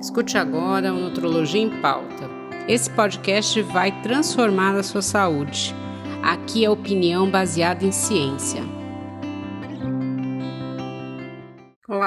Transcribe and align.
Escute 0.00 0.38
agora 0.38 0.94
o 0.94 1.00
Nutrologia 1.00 1.60
em 1.60 1.80
Pauta. 1.80 2.30
Esse 2.68 2.88
podcast 2.88 3.60
vai 3.62 3.90
transformar 4.00 4.76
a 4.76 4.82
sua 4.84 5.02
saúde. 5.02 5.74
Aqui 6.22 6.64
é 6.64 6.70
opinião 6.70 7.28
baseada 7.28 7.84
em 7.84 7.90
ciência. 7.90 8.62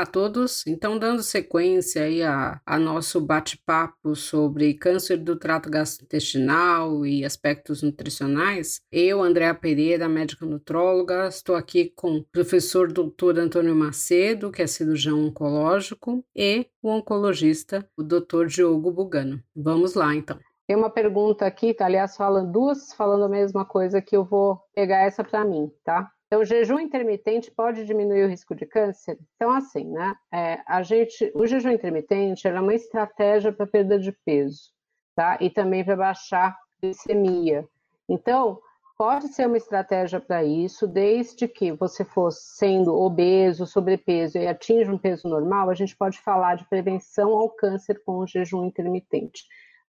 Olá 0.02 0.08
a 0.08 0.12
todos, 0.12 0.66
então 0.66 0.98
dando 0.98 1.22
sequência 1.22 2.02
aí 2.02 2.24
a, 2.24 2.60
a 2.66 2.80
nosso 2.80 3.22
bate-papo 3.22 4.16
sobre 4.16 4.74
câncer 4.74 5.18
do 5.18 5.36
trato 5.36 5.70
gastrointestinal 5.70 7.06
e 7.06 7.24
aspectos 7.24 7.84
nutricionais, 7.84 8.82
eu, 8.92 9.22
Andréa 9.22 9.54
Pereira, 9.54 10.10
médica 10.10 10.44
nutróloga, 10.44 11.28
estou 11.28 11.54
aqui 11.54 11.94
com 11.96 12.18
o 12.18 12.24
professor 12.24 12.92
doutor 12.92 13.38
Antônio 13.38 13.76
Macedo, 13.76 14.52
que 14.52 14.64
é 14.64 14.66
cirurgião 14.66 15.24
oncológico, 15.24 16.26
e 16.36 16.66
o 16.82 16.90
oncologista, 16.90 17.88
o 17.96 18.02
doutor 18.02 18.48
Diogo 18.48 18.92
Bugano. 18.92 19.40
Vamos 19.56 19.94
lá 19.94 20.16
então. 20.16 20.40
Tem 20.66 20.76
uma 20.76 20.90
pergunta 20.90 21.46
aqui, 21.46 21.76
tá, 21.76 21.86
aliás, 21.86 22.18
falam 22.18 22.52
duas 22.52 22.92
falando 22.94 23.26
a 23.26 23.30
mesma 23.30 23.64
coisa 23.64 24.02
que 24.02 24.18
eu 24.18 24.26
vou 24.26 24.60
pegar 24.74 25.04
essa 25.04 25.24
para 25.24 25.46
mim, 25.46 25.72
tá? 25.84 26.10
Então, 26.32 26.44
o 26.44 26.46
jejum 26.46 26.80
intermitente 26.80 27.52
pode 27.52 27.84
diminuir 27.84 28.24
o 28.24 28.30
risco 28.30 28.56
de 28.56 28.66
câncer? 28.66 29.20
Então, 29.36 29.52
assim, 29.52 29.84
né? 29.92 30.16
É, 30.34 30.62
a 30.66 30.82
gente, 30.82 31.30
o 31.36 31.46
jejum 31.46 31.72
intermitente 31.72 32.48
é 32.48 32.58
uma 32.58 32.74
estratégia 32.74 33.52
para 33.52 33.68
perda 33.68 34.00
de 34.00 34.14
peso, 34.24 34.72
tá? 35.14 35.38
E 35.42 35.50
também 35.50 35.84
para 35.84 35.98
baixar 35.98 36.58
glicemia. 36.82 37.68
Então, 38.08 38.62
pode 38.98 39.28
ser 39.28 39.46
uma 39.46 39.58
estratégia 39.58 40.22
para 40.22 40.42
isso, 40.42 40.88
desde 40.88 41.50
que 41.50 41.74
você 41.74 42.06
for 42.06 42.32
sendo 42.32 42.96
obeso, 42.96 43.68
sobrepeso 43.68 44.38
e 44.38 44.48
atinja 44.48 44.90
um 44.90 44.98
peso 44.98 45.28
normal, 45.28 45.70
a 45.70 45.76
gente 45.76 45.98
pode 45.98 46.18
falar 46.22 46.56
de 46.56 46.64
prevenção 46.70 47.32
ao 47.32 47.50
câncer 47.50 48.02
com 48.06 48.20
o 48.20 48.26
jejum 48.26 48.64
intermitente. 48.64 49.44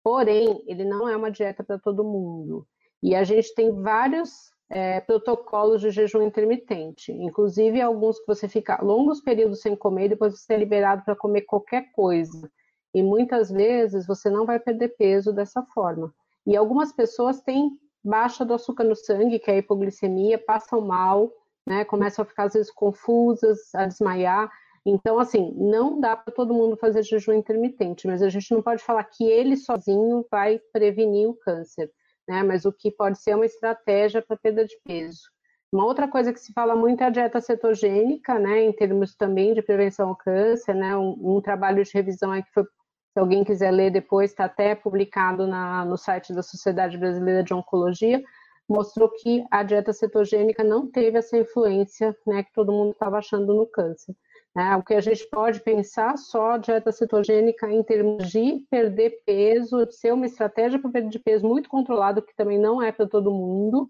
Porém, 0.01 0.63
ele 0.67 0.85
não 0.85 1.09
é 1.09 1.17
uma 1.17 1.29
dieta 1.29 1.65
para 1.65 1.77
todo 1.77 2.01
mundo. 2.01 2.65
E 3.03 3.13
a 3.13 3.25
gente 3.25 3.53
tem 3.53 3.73
vários 3.81 4.57
é, 4.69 5.01
protocolos 5.01 5.81
de 5.81 5.89
jejum 5.89 6.21
intermitente, 6.21 7.11
inclusive 7.11 7.81
alguns 7.81 8.19
que 8.19 8.27
você 8.27 8.47
fica 8.47 8.81
longos 8.83 9.19
períodos 9.19 9.61
sem 9.61 9.75
comer 9.75 10.05
e 10.05 10.09
depois 10.09 10.39
você 10.39 10.53
é 10.53 10.57
liberado 10.57 11.03
para 11.03 11.15
comer 11.15 11.41
qualquer 11.41 11.91
coisa. 11.91 12.49
E 12.93 13.01
muitas 13.01 13.49
vezes 13.49 14.05
você 14.05 14.29
não 14.29 14.45
vai 14.45 14.59
perder 14.59 14.89
peso 14.89 15.33
dessa 15.33 15.63
forma. 15.73 16.13
E 16.45 16.55
algumas 16.55 16.91
pessoas 16.91 17.41
têm 17.41 17.71
baixa 18.03 18.45
do 18.45 18.53
açúcar 18.53 18.83
no 18.83 18.95
sangue, 18.95 19.39
que 19.39 19.49
é 19.49 19.55
a 19.55 19.57
hipoglicemia, 19.57 20.37
passam 20.37 20.81
mal, 20.81 21.31
né, 21.65 21.83
começam 21.85 22.23
a 22.23 22.25
ficar 22.25 22.43
às 22.43 22.53
vezes 22.53 22.71
confusas, 22.71 23.73
a 23.75 23.85
desmaiar. 23.85 24.49
Então, 24.85 25.19
assim, 25.19 25.53
não 25.55 25.99
dá 25.99 26.15
para 26.15 26.33
todo 26.33 26.53
mundo 26.53 26.77
fazer 26.77 27.03
jejum 27.03 27.33
intermitente, 27.33 28.07
mas 28.07 28.21
a 28.21 28.29
gente 28.29 28.51
não 28.53 28.61
pode 28.61 28.83
falar 28.83 29.03
que 29.03 29.23
ele 29.25 29.57
sozinho 29.57 30.25
vai 30.31 30.59
prevenir 30.71 31.27
o 31.27 31.33
câncer 31.33 31.91
né? 32.29 32.43
Mas 32.43 32.63
o 32.63 32.71
que 32.71 32.91
pode 32.91 33.19
ser 33.19 33.35
uma 33.35 33.45
estratégia 33.45 34.21
para 34.21 34.37
perda 34.37 34.63
de 34.63 34.75
peso. 34.85 35.23
Uma 35.71 35.85
outra 35.85 36.07
coisa 36.07 36.31
que 36.31 36.39
se 36.39 36.53
fala 36.53 36.75
muito 36.75 37.01
é 37.01 37.07
a 37.07 37.09
dieta 37.09 37.41
cetogênica, 37.41 38.37
né? 38.37 38.63
Em 38.63 38.71
termos 38.71 39.15
também 39.15 39.53
de 39.53 39.63
prevenção 39.63 40.09
ao 40.09 40.15
câncer, 40.15 40.75
né? 40.75 40.95
Um, 40.95 41.37
um 41.37 41.41
trabalho 41.41 41.83
de 41.83 41.91
revisão 41.91 42.31
aí 42.31 42.43
que 42.43 42.51
foi, 42.53 42.63
se 42.63 43.19
alguém 43.19 43.43
quiser 43.43 43.71
ler 43.71 43.91
depois, 43.91 44.29
está 44.29 44.45
até 44.45 44.75
publicado 44.75 45.47
na, 45.47 45.83
no 45.85 45.97
site 45.97 46.33
da 46.33 46.43
Sociedade 46.43 46.97
Brasileira 46.97 47.43
de 47.43 47.53
Oncologia, 47.53 48.21
mostrou 48.67 49.09
que 49.09 49.43
a 49.49 49.63
dieta 49.63 49.91
cetogênica 49.91 50.63
não 50.63 50.89
teve 50.89 51.17
essa 51.17 51.35
influência, 51.37 52.15
né? 52.27 52.43
Que 52.43 52.53
todo 52.53 52.71
mundo 52.71 52.91
estava 52.91 53.17
achando 53.17 53.55
no 53.55 53.65
câncer. 53.65 54.15
Né? 54.55 54.75
O 54.75 54.83
que 54.83 54.93
a 54.93 55.01
gente 55.01 55.27
pode 55.29 55.59
pensar 55.61 56.17
só 56.17 56.57
dieta 56.57 56.91
cetogênica 56.91 57.69
em 57.71 57.83
termos 57.83 58.29
de 58.29 58.65
perder 58.69 59.21
peso, 59.25 59.87
ser 59.91 60.13
uma 60.13 60.25
estratégia 60.25 60.79
para 60.79 60.91
perda 60.91 61.09
de 61.09 61.19
peso 61.19 61.47
muito 61.47 61.69
controlado, 61.69 62.21
que 62.21 62.35
também 62.35 62.57
não 62.57 62.81
é 62.81 62.91
para 62.91 63.07
todo 63.07 63.31
mundo, 63.31 63.89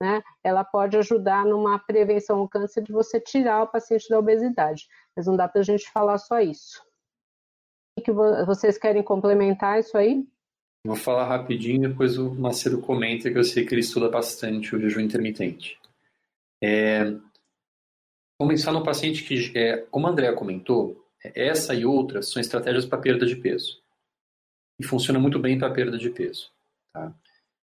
né? 0.00 0.22
Ela 0.42 0.64
pode 0.64 0.96
ajudar 0.96 1.44
numa 1.44 1.78
prevenção 1.78 2.38
ao 2.38 2.48
câncer 2.48 2.82
de 2.82 2.92
você 2.92 3.20
tirar 3.20 3.62
o 3.62 3.68
paciente 3.68 4.08
da 4.08 4.18
obesidade. 4.18 4.88
Mas 5.14 5.26
não 5.26 5.36
dá 5.36 5.46
para 5.46 5.60
a 5.60 5.64
gente 5.64 5.90
falar 5.90 6.18
só 6.18 6.40
isso. 6.40 6.82
O 7.98 8.02
que 8.02 8.12
vocês 8.12 8.78
querem 8.78 9.02
complementar 9.02 9.78
isso 9.78 9.96
aí? 9.96 10.26
Vou 10.86 10.96
falar 10.96 11.26
rapidinho, 11.26 11.90
depois 11.90 12.16
o 12.16 12.34
Macedo 12.34 12.80
comenta 12.80 13.30
que 13.30 13.36
eu 13.36 13.44
sei 13.44 13.66
que 13.66 13.74
ele 13.74 13.82
estuda 13.82 14.08
bastante 14.08 14.74
o 14.74 14.80
jejum 14.80 15.00
intermitente. 15.00 15.78
É, 16.62 17.14
Começar 18.40 18.72
no 18.72 18.82
paciente 18.82 19.22
que, 19.22 19.52
é, 19.54 19.76
como 19.90 20.06
a 20.06 20.10
Andrea 20.10 20.32
comentou, 20.32 21.06
essa 21.22 21.74
e 21.74 21.84
outras 21.84 22.30
são 22.30 22.40
estratégias 22.40 22.86
para 22.86 22.96
perda 22.96 23.26
de 23.26 23.36
peso. 23.36 23.82
E 24.80 24.82
funciona 24.82 25.18
muito 25.18 25.38
bem 25.38 25.58
para 25.58 25.70
perda 25.70 25.98
de 25.98 26.08
peso. 26.08 26.50
Tá? 26.90 27.14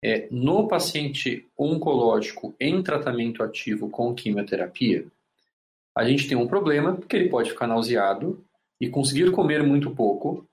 É, 0.04 0.28
no 0.30 0.68
paciente 0.68 1.48
oncológico 1.56 2.54
em 2.60 2.82
tratamento 2.82 3.42
ativo 3.42 3.88
com 3.88 4.14
quimioterapia, 4.14 5.06
a 5.96 6.04
gente 6.04 6.28
tem 6.28 6.36
um 6.36 6.46
problema, 6.46 6.94
porque 6.94 7.16
ele 7.16 7.30
pode 7.30 7.48
ficar 7.48 7.66
nauseado 7.66 8.44
e 8.78 8.90
conseguir 8.90 9.32
comer 9.32 9.62
muito 9.62 9.90
pouco 9.90 10.46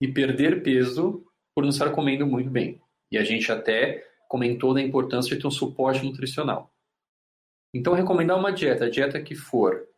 e 0.00 0.08
perder 0.08 0.64
peso 0.64 1.24
por 1.54 1.62
não 1.62 1.70
estar 1.70 1.90
comendo 1.90 2.26
muito 2.26 2.50
bem. 2.50 2.80
E 3.08 3.16
a 3.16 3.22
gente 3.22 3.52
até 3.52 4.04
comentou 4.28 4.74
da 4.74 4.82
importância 4.82 5.32
de 5.32 5.40
ter 5.40 5.46
um 5.46 5.52
suporte 5.52 6.04
nutricional. 6.04 6.73
Então, 7.74 7.92
recomendar 7.92 8.38
uma 8.38 8.52
dieta, 8.52 8.84
a 8.84 8.90
dieta 8.90 9.20
que 9.20 9.34
for, 9.34 9.88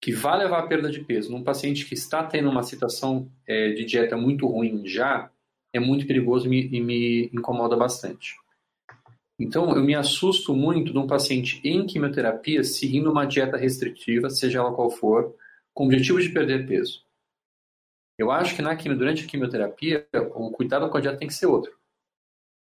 que 0.00 0.10
vá 0.10 0.34
levar 0.34 0.60
à 0.60 0.66
perda 0.66 0.90
de 0.90 1.04
peso, 1.04 1.30
num 1.30 1.44
paciente 1.44 1.84
que 1.84 1.92
está 1.92 2.24
tendo 2.24 2.48
uma 2.48 2.62
situação 2.62 3.30
é, 3.46 3.72
de 3.72 3.84
dieta 3.84 4.16
muito 4.16 4.46
ruim 4.46 4.86
já, 4.86 5.30
é 5.70 5.78
muito 5.78 6.06
perigoso 6.06 6.46
e 6.46 6.48
me, 6.48 6.68
e 6.68 6.80
me 6.80 7.26
incomoda 7.26 7.76
bastante. 7.76 8.34
Então, 9.38 9.76
eu 9.76 9.82
me 9.82 9.94
assusto 9.94 10.54
muito 10.54 10.92
de 10.92 10.98
um 10.98 11.06
paciente 11.06 11.60
em 11.62 11.84
quimioterapia 11.84 12.64
seguindo 12.64 13.10
uma 13.10 13.26
dieta 13.26 13.58
restritiva, 13.58 14.30
seja 14.30 14.60
ela 14.60 14.72
qual 14.72 14.90
for, 14.90 15.34
com 15.74 15.84
o 15.84 15.86
objetivo 15.86 16.22
de 16.22 16.30
perder 16.30 16.66
peso. 16.66 17.04
Eu 18.16 18.30
acho 18.30 18.54
que 18.54 18.62
na 18.62 18.76
quimio, 18.76 18.96
durante 18.96 19.24
a 19.24 19.28
quimioterapia, 19.28 20.06
o 20.34 20.50
cuidado 20.52 20.88
com 20.88 20.96
a 20.96 21.00
dieta 21.00 21.18
tem 21.18 21.28
que 21.28 21.34
ser 21.34 21.46
outro. 21.46 21.76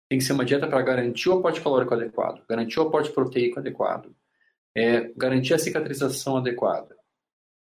Tem 0.07 0.19
que 0.19 0.23
ser 0.23 0.33
uma 0.33 0.45
dieta 0.45 0.67
para 0.67 0.81
garantir 0.81 1.27
o 1.27 1.39
aporte 1.39 1.59
calórico 1.59 1.93
adequado, 1.93 2.45
garantir 2.47 2.79
o 2.79 2.83
aporte 2.83 3.11
proteico 3.11 3.59
adequado, 3.59 4.15
é 4.75 5.11
garantir 5.15 5.53
a 5.53 5.59
cicatrização 5.59 6.37
adequada. 6.37 6.95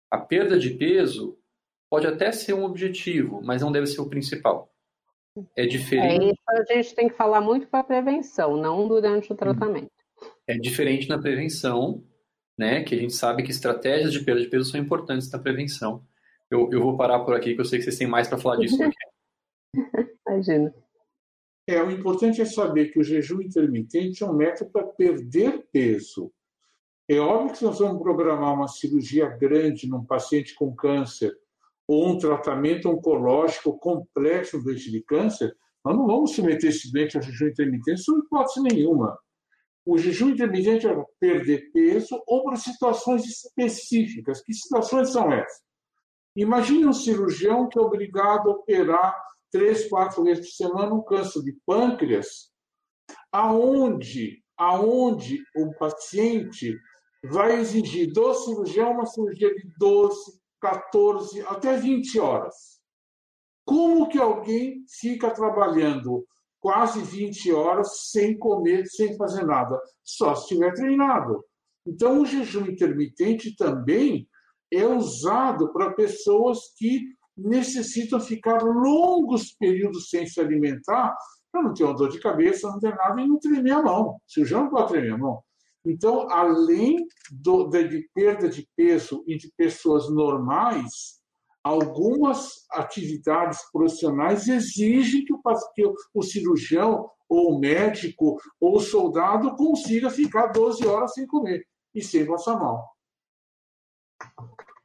A 0.10 0.18
perda 0.18 0.58
de 0.58 0.72
peso 0.72 1.38
pode 1.90 2.08
até 2.08 2.32
ser 2.32 2.54
um 2.54 2.64
objetivo, 2.64 3.42
mas 3.44 3.62
não 3.62 3.72
deve 3.72 3.88
ser 3.88 4.02
o 4.02 4.10
principal. 4.10 4.72
É 5.56 5.66
diferente. 5.66 6.26
É, 6.26 6.32
isso 6.32 6.42
a 6.48 6.74
gente 6.74 6.96
tem 6.96 7.08
que 7.08 7.16
falar 7.16 7.42
muito 7.42 7.68
para 7.68 7.80
a 7.80 7.84
prevenção, 7.84 8.58
não 8.58 8.88
durante 8.88 9.32
o 9.32 9.36
tratamento. 9.36 9.92
É 10.46 10.58
diferente 10.58 11.08
na 11.08 11.20
prevenção, 11.20 12.04
né? 12.58 12.84
Que 12.84 12.96
a 12.96 12.98
gente 12.98 13.14
sabe 13.14 13.44
que 13.44 13.52
estratégias 13.52 14.12
de 14.12 14.24
perda 14.24 14.42
de 14.42 14.50
peso 14.50 14.70
são 14.70 14.80
importantes 14.80 15.32
na 15.32 15.40
prevenção. 15.40 16.06
Eu, 16.50 16.70
eu 16.72 16.82
vou 16.82 16.98
parar 16.98 17.20
por 17.20 17.34
aqui, 17.34 17.56
que 17.56 17.62
eu 17.62 17.66
sei 17.66 17.80
que 17.80 17.86
vocês 17.86 17.98
têm 17.98 18.08
mais 18.08 18.28
para 18.28 18.38
falar 18.38 18.58
disso. 18.58 18.78
Imagina. 20.28 20.74
É, 21.68 21.82
o 21.82 21.92
importante 21.92 22.42
é 22.42 22.46
saber 22.46 22.92
que 22.92 23.00
o 23.00 23.04
jejum 23.04 23.42
intermitente 23.42 24.24
é 24.24 24.26
um 24.26 24.34
método 24.34 24.72
para 24.72 24.84
perder 24.84 25.66
peso. 25.72 26.32
É 27.10 27.20
óbvio 27.20 27.52
que 27.52 27.58
se 27.58 27.66
nós 27.66 27.80
vamos 27.80 28.02
programar 28.02 28.54
uma 28.54 28.68
cirurgia 28.68 29.28
grande 29.28 29.90
num 29.90 30.06
paciente 30.06 30.56
com 30.56 30.74
câncer 30.76 31.36
ou 31.88 32.08
um 32.08 32.18
tratamento 32.18 32.90
oncológico 32.90 33.78
complexo 33.78 34.64
doente 34.64 34.90
de 34.90 35.02
câncer, 35.04 35.56
nós 35.84 35.96
não 35.98 36.08
vamos 36.08 36.36
submeter 36.36 36.70
esse 36.70 36.92
doente 36.92 37.18
ao 37.18 37.24
jejum 37.24 37.48
intermitente 37.48 38.02
sob 38.02 38.20
hipótese 38.20 38.62
nenhuma. 38.62 39.18
O 39.86 39.98
jejum 39.98 40.30
intermitente 40.30 40.86
é 40.88 40.94
para 40.94 41.06
perder 41.20 41.72
peso 41.72 42.22
ou 42.28 42.44
para 42.44 42.56
situações 42.56 43.26
específicas. 43.26 44.42
Que 44.44 44.54
situações 44.54 45.10
são 45.10 45.32
essas? 45.34 45.62
Imagine 46.36 46.86
um 46.86 46.94
cirurgião 46.94 47.68
que 47.68 47.78
é 47.78 47.82
obrigado 47.82 48.50
a 48.50 48.54
operar 48.54 49.16
três, 49.52 49.90
quatro 49.90 50.24
vezes 50.24 50.46
por 50.46 50.68
semana 50.68 50.94
um 50.94 51.04
câncer 51.04 51.44
de 51.44 51.54
pâncreas, 51.66 52.52
aonde, 53.32 54.42
aonde 54.56 55.44
o 55.58 55.74
paciente 55.74 56.78
vai 57.24 57.60
exigir 57.60 58.12
do 58.12 58.34
cirurgião 58.34 58.92
uma 58.92 59.06
cirurgia 59.06 59.54
de 59.54 59.74
12, 59.78 60.40
14, 60.60 61.42
até 61.42 61.78
20 61.78 62.20
horas. 62.20 62.56
Como 63.66 64.10
que 64.10 64.18
alguém 64.18 64.84
fica 65.00 65.32
trabalhando 65.32 66.26
quase 66.60 67.02
20 67.02 67.52
horas 67.54 68.10
sem 68.12 68.38
comer, 68.38 68.86
sem 68.88 69.16
fazer 69.16 69.46
nada? 69.46 69.80
Só 70.04 70.36
se 70.36 70.44
estiver 70.44 70.74
treinado. 70.74 71.44
Então, 71.86 72.22
o 72.22 72.26
jejum 72.26 72.66
intermitente 72.66 73.56
também 73.56 74.28
é 74.72 74.86
usado 74.86 75.72
para 75.74 75.94
pessoas 75.94 76.60
que 76.78 77.02
necessitam 77.36 78.20
ficar 78.20 78.62
longos 78.62 79.54
períodos 79.54 80.10
sem 80.10 80.26
se 80.26 80.40
alimentar 80.40 81.16
para 81.52 81.64
não 81.64 81.74
ter 81.74 81.84
uma 81.84 81.96
dor 81.96 82.10
de 82.10 82.20
cabeça, 82.20 82.70
não 82.70 82.80
ter 82.80 82.96
nada 82.96 83.22
e 83.22 83.28
não 83.28 83.40
tremer 83.40 83.72
a 83.72 83.82
mão. 83.82 84.10
O 84.10 84.20
cirurgião 84.28 84.64
não 84.64 84.70
pode 84.70 84.90
tremer 84.90 85.14
a 85.14 85.18
mão. 85.18 85.44
Então, 85.86 86.30
além 86.30 87.08
do, 87.32 87.68
de, 87.68 87.88
de 87.88 88.10
perda 88.14 88.48
de 88.48 88.68
peso 88.76 89.24
e 89.28 89.36
de 89.36 89.52
pessoas 89.58 90.10
normais, 90.10 91.20
algumas 91.64 92.66
atividades 92.72 93.60
profissionais 93.72 94.48
exigem 94.48 95.26
que 95.26 95.34
o, 95.34 95.42
que 95.76 95.84
o 96.14 96.22
cirurgião, 96.22 97.10
ou 97.28 97.54
o 97.56 97.60
médico, 97.60 98.38
ou 98.60 98.76
o 98.76 98.80
soldado 98.80 99.56
consiga 99.56 100.10
ficar 100.10 100.48
12 100.48 100.86
horas 100.86 101.14
sem 101.14 101.26
comer 101.26 101.66
e 101.96 102.04
sem 102.04 102.26
passar 102.26 102.58
mal. 102.58 102.91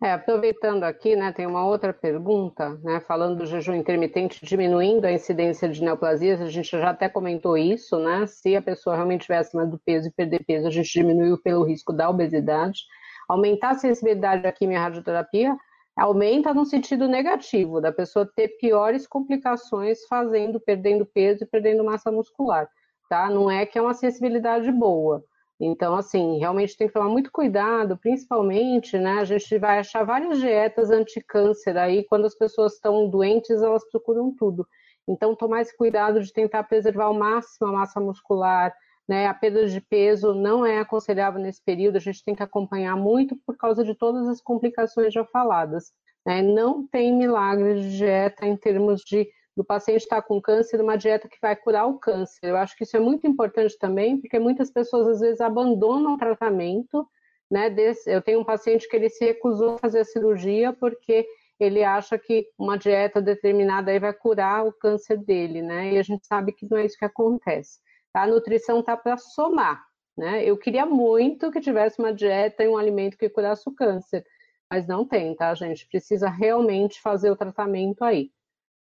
É, 0.02 0.12
aproveitando 0.12 0.84
aqui, 0.84 1.16
né, 1.16 1.32
tem 1.32 1.46
uma 1.46 1.66
outra 1.66 1.90
pergunta, 1.90 2.78
né, 2.84 3.00
falando 3.00 3.38
do 3.38 3.46
jejum 3.46 3.74
intermitente 3.74 4.44
diminuindo 4.44 5.06
a 5.06 5.12
incidência 5.12 5.66
de 5.70 5.82
neoplasias, 5.82 6.38
a 6.38 6.50
gente 6.50 6.68
já 6.68 6.90
até 6.90 7.08
comentou 7.08 7.56
isso, 7.56 7.98
né, 7.98 8.26
se 8.26 8.54
a 8.54 8.60
pessoa 8.60 8.94
realmente 8.94 9.22
estiver 9.22 9.38
acima 9.38 9.64
do 9.64 9.78
peso 9.78 10.08
e 10.08 10.12
perder 10.12 10.44
peso, 10.44 10.66
a 10.66 10.70
gente 10.70 10.92
diminuiu 10.92 11.38
pelo 11.38 11.64
risco 11.64 11.94
da 11.94 12.10
obesidade. 12.10 12.80
Aumentar 13.26 13.70
a 13.70 13.74
sensibilidade 13.78 14.46
à 14.46 14.52
quimio 14.52 14.78
radioterapia 14.78 15.56
aumenta 15.96 16.52
no 16.52 16.66
sentido 16.66 17.08
negativo, 17.08 17.80
da 17.80 17.90
pessoa 17.90 18.30
ter 18.36 18.48
piores 18.58 19.06
complicações 19.06 20.04
fazendo, 20.06 20.60
perdendo 20.60 21.06
peso 21.06 21.44
e 21.44 21.46
perdendo 21.46 21.82
massa 21.82 22.12
muscular, 22.12 22.68
tá? 23.08 23.30
Não 23.30 23.50
é 23.50 23.64
que 23.64 23.78
é 23.78 23.82
uma 23.82 23.94
sensibilidade 23.94 24.70
boa. 24.70 25.24
Então, 25.60 25.94
assim, 25.94 26.38
realmente 26.38 26.76
tem 26.76 26.86
que 26.86 26.92
tomar 26.92 27.08
muito 27.08 27.32
cuidado, 27.32 27.96
principalmente, 27.96 28.98
né? 28.98 29.20
A 29.20 29.24
gente 29.24 29.58
vai 29.58 29.78
achar 29.78 30.04
várias 30.04 30.38
dietas 30.38 30.90
anti-câncer 30.90 31.76
aí, 31.78 32.04
quando 32.04 32.26
as 32.26 32.34
pessoas 32.34 32.74
estão 32.74 33.08
doentes, 33.08 33.62
elas 33.62 33.88
procuram 33.90 34.34
tudo. 34.34 34.66
Então, 35.08 35.34
tomar 35.34 35.62
esse 35.62 35.74
cuidado 35.76 36.20
de 36.22 36.32
tentar 36.32 36.64
preservar 36.64 37.04
ao 37.06 37.14
máximo 37.14 37.68
a 37.68 37.72
massa 37.72 38.00
muscular, 38.00 38.74
né? 39.08 39.26
A 39.26 39.34
perda 39.34 39.66
de 39.66 39.80
peso 39.80 40.34
não 40.34 40.66
é 40.66 40.78
aconselhável 40.78 41.40
nesse 41.40 41.62
período, 41.64 41.96
a 41.96 42.00
gente 42.00 42.24
tem 42.24 42.34
que 42.34 42.42
acompanhar 42.42 42.96
muito 42.96 43.36
por 43.46 43.56
causa 43.56 43.84
de 43.84 43.94
todas 43.94 44.28
as 44.28 44.40
complicações 44.40 45.14
já 45.14 45.24
faladas. 45.24 45.92
Né? 46.26 46.42
Não 46.42 46.86
tem 46.86 47.16
milagre 47.16 47.80
de 47.80 47.96
dieta 47.96 48.44
em 48.44 48.56
termos 48.56 49.02
de 49.02 49.28
do 49.56 49.64
paciente 49.64 50.02
estar 50.02 50.20
com 50.22 50.40
câncer, 50.40 50.80
uma 50.80 50.96
dieta 50.96 51.28
que 51.28 51.38
vai 51.40 51.56
curar 51.56 51.86
o 51.86 51.98
câncer. 51.98 52.48
Eu 52.50 52.56
acho 52.56 52.76
que 52.76 52.84
isso 52.84 52.96
é 52.96 53.00
muito 53.00 53.26
importante 53.26 53.78
também, 53.78 54.20
porque 54.20 54.38
muitas 54.38 54.70
pessoas 54.70 55.08
às 55.08 55.20
vezes 55.20 55.40
abandonam 55.40 56.14
o 56.14 56.18
tratamento. 56.18 57.08
Né, 57.48 57.70
desse, 57.70 58.10
eu 58.10 58.20
tenho 58.20 58.40
um 58.40 58.44
paciente 58.44 58.88
que 58.88 58.96
ele 58.96 59.08
se 59.08 59.24
recusou 59.24 59.76
a 59.76 59.78
fazer 59.78 60.00
a 60.00 60.04
cirurgia 60.04 60.72
porque 60.72 61.24
ele 61.60 61.84
acha 61.84 62.18
que 62.18 62.46
uma 62.58 62.76
dieta 62.76 63.22
determinada 63.22 63.90
aí 63.90 64.00
vai 64.00 64.12
curar 64.12 64.66
o 64.66 64.72
câncer 64.72 65.16
dele, 65.16 65.62
né? 65.62 65.92
E 65.92 65.98
a 65.98 66.02
gente 66.02 66.26
sabe 66.26 66.52
que 66.52 66.66
não 66.68 66.76
é 66.76 66.84
isso 66.84 66.98
que 66.98 67.04
acontece. 67.04 67.78
A 68.12 68.26
nutrição 68.26 68.82
tá 68.82 68.96
para 68.96 69.16
somar, 69.16 69.80
né? 70.16 70.44
Eu 70.44 70.58
queria 70.58 70.84
muito 70.84 71.50
que 71.50 71.60
tivesse 71.60 71.98
uma 72.00 72.12
dieta 72.12 72.64
e 72.64 72.68
um 72.68 72.76
alimento 72.76 73.16
que 73.16 73.28
curasse 73.28 73.68
o 73.68 73.74
câncer, 73.74 74.24
mas 74.70 74.86
não 74.86 75.06
tem, 75.06 75.34
tá, 75.34 75.54
gente? 75.54 75.86
Precisa 75.88 76.28
realmente 76.28 77.00
fazer 77.00 77.30
o 77.30 77.36
tratamento 77.36 78.02
aí. 78.04 78.30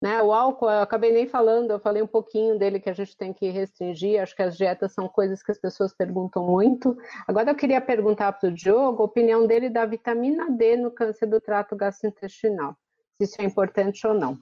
Né, 0.01 0.23
o 0.23 0.31
álcool, 0.31 0.71
eu 0.71 0.83
acabei 0.83 1.11
nem 1.11 1.27
falando, 1.27 1.71
eu 1.71 1.81
falei 1.81 2.03
um 2.03 2.07
pouquinho 2.07 2.59
dele 2.59 2.79
que 2.79 2.91
a 2.91 2.93
gente 2.93 3.17
tem 3.17 3.33
que 3.33 3.49
restringir, 3.49 4.21
acho 4.21 4.37
que 4.37 4.43
as 4.43 4.55
dietas 4.55 4.93
são 4.93 5.09
coisas 5.09 5.43
que 5.43 5.51
as 5.51 5.59
pessoas 5.59 5.95
perguntam 5.95 6.45
muito. 6.45 6.97
Agora 7.27 7.51
eu 7.51 7.55
queria 7.55 7.81
perguntar 7.81 8.33
para 8.33 8.51
o 8.51 8.53
Diogo 8.53 9.03
a 9.03 9.07
opinião 9.07 9.47
dele 9.47 9.71
da 9.71 9.87
vitamina 9.87 10.51
D 10.51 10.77
no 10.77 10.91
câncer 10.91 11.27
do 11.27 11.41
trato 11.41 11.75
gastrointestinal, 11.75 12.77
se 13.17 13.25
isso 13.25 13.41
é 13.41 13.45
importante 13.45 14.07
ou 14.07 14.13
não. 14.13 14.39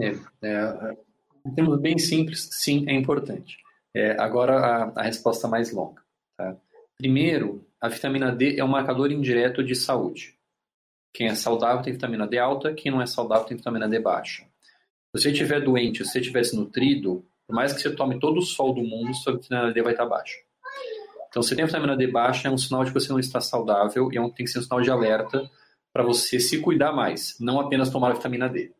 É, 0.00 0.12
é, 0.42 0.96
em 1.46 1.54
termos 1.54 1.80
bem 1.80 1.98
simples, 1.98 2.48
sim, 2.52 2.84
é 2.88 2.94
importante. 2.94 3.58
É, 3.92 4.12
agora 4.20 4.58
a, 4.58 5.00
a, 5.00 5.02
resposta 5.02 5.46
mais 5.46 5.72
longa. 5.72 6.02
Tá? 6.36 6.56
Primeiro, 6.96 7.66
a 7.80 7.88
vitamina 7.88 8.32
D 8.32 8.58
é 8.58 8.64
um 8.64 8.68
marcador 8.68 9.10
indireto 9.10 9.62
de 9.62 9.74
saúde. 9.74 10.36
Quem 11.14 11.28
é 11.28 11.34
saudável 11.36 11.80
tem 11.80 11.92
vitamina 11.92 12.26
D 12.26 12.38
alta, 12.38 12.74
quem 12.74 12.90
não 12.90 13.00
é 13.00 13.06
saudável 13.06 13.46
tem 13.46 13.56
vitamina 13.56 13.88
D 13.88 14.00
baixa. 14.00 14.42
Se 14.42 15.22
você 15.22 15.30
estiver 15.30 15.60
doente, 15.60 16.04
se 16.04 16.10
você 16.10 16.18
estiver 16.18 16.40
desnutrido, 16.40 17.24
por 17.46 17.54
mais 17.54 17.72
que 17.72 17.80
você 17.80 17.94
tome 17.94 18.18
todo 18.18 18.38
o 18.38 18.42
sol 18.42 18.74
do 18.74 18.82
mundo, 18.82 19.14
sua 19.14 19.34
vitamina 19.34 19.72
D 19.72 19.80
vai 19.80 19.92
estar 19.92 20.06
baixa. 20.06 20.36
Então, 21.28 21.40
se 21.40 21.54
tem 21.54 21.64
vitamina 21.64 21.96
D 21.96 22.08
baixa, 22.08 22.48
é 22.48 22.50
um 22.50 22.58
sinal 22.58 22.84
de 22.84 22.92
que 22.92 22.98
você 22.98 23.10
não 23.10 23.20
está 23.20 23.40
saudável 23.40 24.12
e 24.12 24.16
é 24.16 24.20
um, 24.20 24.28
tem 24.28 24.44
que 24.44 24.50
ser 24.50 24.58
um 24.58 24.62
sinal 24.62 24.80
de 24.80 24.90
alerta 24.90 25.48
para 25.92 26.02
você 26.02 26.40
se 26.40 26.60
cuidar 26.60 26.92
mais, 26.92 27.38
não 27.38 27.60
apenas 27.60 27.90
tomar 27.90 28.10
a 28.10 28.14
vitamina 28.14 28.48
D. 28.48 28.72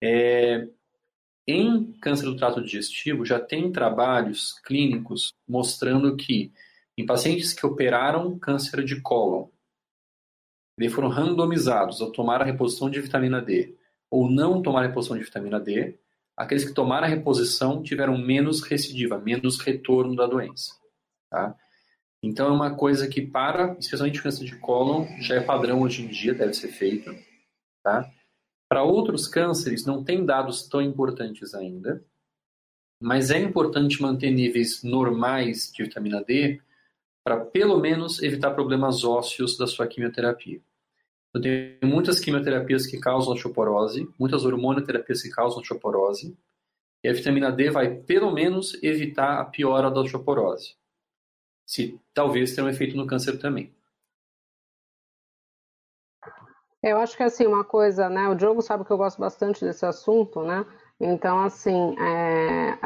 É, 0.00 0.68
em 1.44 1.92
câncer 2.00 2.26
do 2.26 2.36
trato 2.36 2.62
digestivo, 2.62 3.24
já 3.24 3.40
tem 3.40 3.72
trabalhos 3.72 4.60
clínicos 4.64 5.32
mostrando 5.48 6.16
que 6.16 6.52
em 6.96 7.04
pacientes 7.04 7.52
que 7.52 7.66
operaram 7.66 8.38
câncer 8.38 8.84
de 8.84 9.00
cólon, 9.00 9.48
eles 10.78 10.92
foram 10.92 11.08
randomizados 11.08 12.02
a 12.02 12.10
tomar 12.10 12.42
a 12.42 12.44
reposição 12.44 12.90
de 12.90 13.00
vitamina 13.00 13.40
D 13.40 13.74
ou 14.10 14.30
não 14.30 14.62
tomar 14.62 14.84
a 14.84 14.86
reposição 14.86 15.16
de 15.16 15.24
vitamina 15.24 15.58
D, 15.58 15.98
aqueles 16.36 16.64
que 16.64 16.74
tomaram 16.74 17.06
a 17.06 17.10
reposição 17.10 17.82
tiveram 17.82 18.16
menos 18.16 18.62
recidiva, 18.62 19.18
menos 19.18 19.58
retorno 19.58 20.14
da 20.14 20.26
doença. 20.26 20.74
Tá? 21.30 21.56
Então 22.22 22.48
é 22.48 22.52
uma 22.52 22.74
coisa 22.74 23.08
que 23.08 23.22
para, 23.22 23.76
especialmente 23.78 24.22
câncer 24.22 24.44
de 24.44 24.56
cólon, 24.56 25.06
já 25.20 25.36
é 25.36 25.40
padrão 25.40 25.82
hoje 25.82 26.04
em 26.04 26.08
dia, 26.08 26.34
deve 26.34 26.54
ser 26.54 26.68
feito. 26.68 27.14
Tá? 27.82 28.10
Para 28.68 28.82
outros 28.82 29.26
cânceres 29.26 29.84
não 29.84 30.04
tem 30.04 30.24
dados 30.24 30.68
tão 30.68 30.82
importantes 30.82 31.54
ainda, 31.54 32.04
mas 33.00 33.30
é 33.30 33.38
importante 33.38 34.00
manter 34.00 34.30
níveis 34.30 34.82
normais 34.82 35.70
de 35.72 35.84
vitamina 35.84 36.22
D 36.22 36.60
para 37.26 37.44
pelo 37.44 37.80
menos 37.80 38.22
evitar 38.22 38.52
problemas 38.52 39.02
ósseos 39.02 39.58
da 39.58 39.66
sua 39.66 39.84
quimioterapia. 39.88 40.60
Eu 41.34 41.40
tenho 41.40 41.76
muitas 41.82 42.20
quimioterapias 42.20 42.86
que 42.86 43.00
causam 43.00 43.32
osteoporose, 43.32 44.08
muitas 44.16 44.44
hormonoterapias 44.44 45.22
que 45.22 45.30
causam 45.30 45.58
osteoporose, 45.58 46.38
e 47.02 47.08
a 47.08 47.12
vitamina 47.12 47.50
D 47.50 47.68
vai 47.68 47.96
pelo 47.96 48.30
menos 48.30 48.80
evitar 48.80 49.40
a 49.40 49.44
piora 49.44 49.90
da 49.90 50.02
osteoporose. 50.02 50.76
Se 51.66 52.00
talvez 52.14 52.54
tenha 52.54 52.64
um 52.64 52.70
efeito 52.70 52.96
no 52.96 53.08
câncer 53.08 53.40
também. 53.40 53.74
Eu 56.80 56.98
acho 56.98 57.16
que 57.16 57.24
assim, 57.24 57.44
uma 57.44 57.64
coisa, 57.64 58.08
né? 58.08 58.28
O 58.28 58.36
Diogo 58.36 58.62
sabe 58.62 58.84
que 58.84 58.92
eu 58.92 58.96
gosto 58.96 59.18
bastante 59.18 59.64
desse 59.64 59.84
assunto, 59.84 60.44
né? 60.44 60.64
Então, 61.00 61.42
assim, 61.42 61.96
é, 61.98 62.78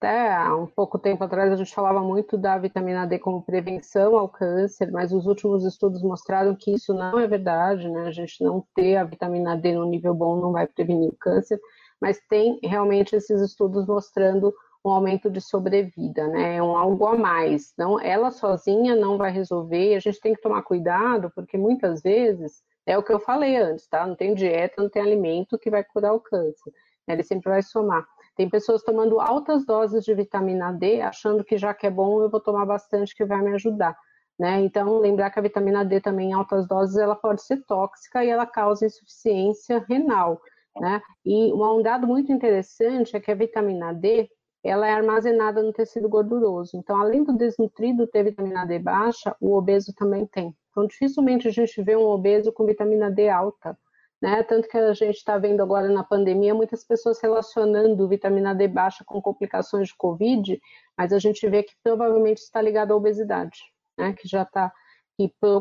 até 0.00 0.34
há 0.34 0.56
um 0.56 0.66
pouco 0.66 0.98
tempo 0.98 1.22
atrás 1.22 1.52
a 1.52 1.56
gente 1.56 1.74
falava 1.74 2.00
muito 2.00 2.38
da 2.38 2.56
vitamina 2.56 3.06
D 3.06 3.18
como 3.18 3.42
prevenção 3.42 4.16
ao 4.16 4.30
câncer, 4.30 4.90
mas 4.90 5.12
os 5.12 5.26
últimos 5.26 5.62
estudos 5.62 6.02
mostraram 6.02 6.56
que 6.56 6.72
isso 6.72 6.94
não 6.94 7.18
é 7.18 7.26
verdade, 7.26 7.86
né? 7.86 8.06
A 8.06 8.10
gente 8.10 8.42
não 8.42 8.64
ter 8.74 8.96
a 8.96 9.04
vitamina 9.04 9.54
D 9.58 9.74
no 9.74 9.84
nível 9.84 10.14
bom 10.14 10.36
não 10.40 10.52
vai 10.52 10.66
prevenir 10.66 11.10
o 11.10 11.16
câncer, 11.20 11.60
mas 12.00 12.18
tem 12.30 12.58
realmente 12.62 13.14
esses 13.14 13.42
estudos 13.42 13.86
mostrando 13.86 14.54
um 14.82 14.90
aumento 14.90 15.30
de 15.30 15.42
sobrevida, 15.42 16.26
né? 16.28 16.56
É 16.56 16.62
um 16.62 16.74
algo 16.74 17.04
a 17.04 17.14
mais. 17.14 17.74
Não, 17.76 18.00
ela 18.00 18.30
sozinha 18.30 18.96
não 18.96 19.18
vai 19.18 19.30
resolver. 19.30 19.94
A 19.94 20.00
gente 20.00 20.18
tem 20.18 20.34
que 20.34 20.40
tomar 20.40 20.62
cuidado 20.62 21.30
porque 21.34 21.58
muitas 21.58 22.00
vezes 22.00 22.62
é 22.86 22.96
o 22.96 23.02
que 23.02 23.12
eu 23.12 23.20
falei 23.20 23.54
antes, 23.58 23.86
tá? 23.86 24.06
Não 24.06 24.16
tem 24.16 24.34
dieta, 24.34 24.80
não 24.82 24.88
tem 24.88 25.02
alimento 25.02 25.58
que 25.58 25.70
vai 25.70 25.84
curar 25.84 26.14
o 26.14 26.20
câncer. 26.20 26.72
Ele 27.06 27.22
sempre 27.22 27.50
vai 27.50 27.62
somar. 27.62 28.06
Tem 28.40 28.48
pessoas 28.48 28.82
tomando 28.82 29.20
altas 29.20 29.66
doses 29.66 30.02
de 30.02 30.14
vitamina 30.14 30.72
D, 30.72 31.02
achando 31.02 31.44
que 31.44 31.58
já 31.58 31.74
que 31.74 31.86
é 31.86 31.90
bom, 31.90 32.22
eu 32.22 32.30
vou 32.30 32.40
tomar 32.40 32.64
bastante 32.64 33.14
que 33.14 33.22
vai 33.22 33.42
me 33.42 33.52
ajudar. 33.52 33.94
Né? 34.38 34.62
Então, 34.62 34.96
lembrar 34.98 35.28
que 35.28 35.38
a 35.38 35.42
vitamina 35.42 35.84
D 35.84 36.00
também 36.00 36.30
em 36.30 36.32
altas 36.32 36.66
doses 36.66 36.96
ela 36.96 37.14
pode 37.14 37.42
ser 37.42 37.62
tóxica 37.66 38.24
e 38.24 38.30
ela 38.30 38.46
causa 38.46 38.86
insuficiência 38.86 39.84
renal. 39.86 40.40
Né? 40.74 41.02
E 41.22 41.52
um 41.52 41.82
dado 41.82 42.06
muito 42.06 42.32
interessante 42.32 43.14
é 43.14 43.20
que 43.20 43.30
a 43.30 43.34
vitamina 43.34 43.92
D 43.92 44.26
ela 44.64 44.88
é 44.88 44.92
armazenada 44.94 45.62
no 45.62 45.70
tecido 45.70 46.08
gorduroso. 46.08 46.78
Então, 46.78 46.98
além 46.98 47.22
do 47.22 47.36
desnutrido 47.36 48.06
ter 48.06 48.24
vitamina 48.24 48.64
D 48.64 48.78
baixa, 48.78 49.36
o 49.38 49.54
obeso 49.54 49.92
também 49.94 50.24
tem. 50.24 50.56
Então, 50.70 50.86
dificilmente 50.86 51.46
a 51.46 51.50
gente 51.50 51.82
vê 51.82 51.94
um 51.94 52.08
obeso 52.08 52.50
com 52.54 52.64
vitamina 52.64 53.10
D 53.10 53.28
alta 53.28 53.76
né? 54.20 54.42
Tanto 54.42 54.68
que 54.68 54.76
a 54.76 54.92
gente 54.92 55.16
está 55.16 55.38
vendo 55.38 55.62
agora 55.62 55.88
na 55.88 56.04
pandemia 56.04 56.54
muitas 56.54 56.84
pessoas 56.84 57.20
relacionando 57.20 58.08
vitamina 58.08 58.54
D 58.54 58.68
baixa 58.68 59.04
com 59.04 59.20
complicações 59.20 59.88
de 59.88 59.96
Covid, 59.96 60.60
mas 60.96 61.12
a 61.12 61.18
gente 61.18 61.48
vê 61.48 61.62
que 61.62 61.74
provavelmente 61.82 62.38
está 62.38 62.60
ligado 62.60 62.92
à 62.92 62.96
obesidade, 62.96 63.60
né? 63.98 64.12
Que 64.12 64.28
já 64.28 64.42
está 64.42 64.72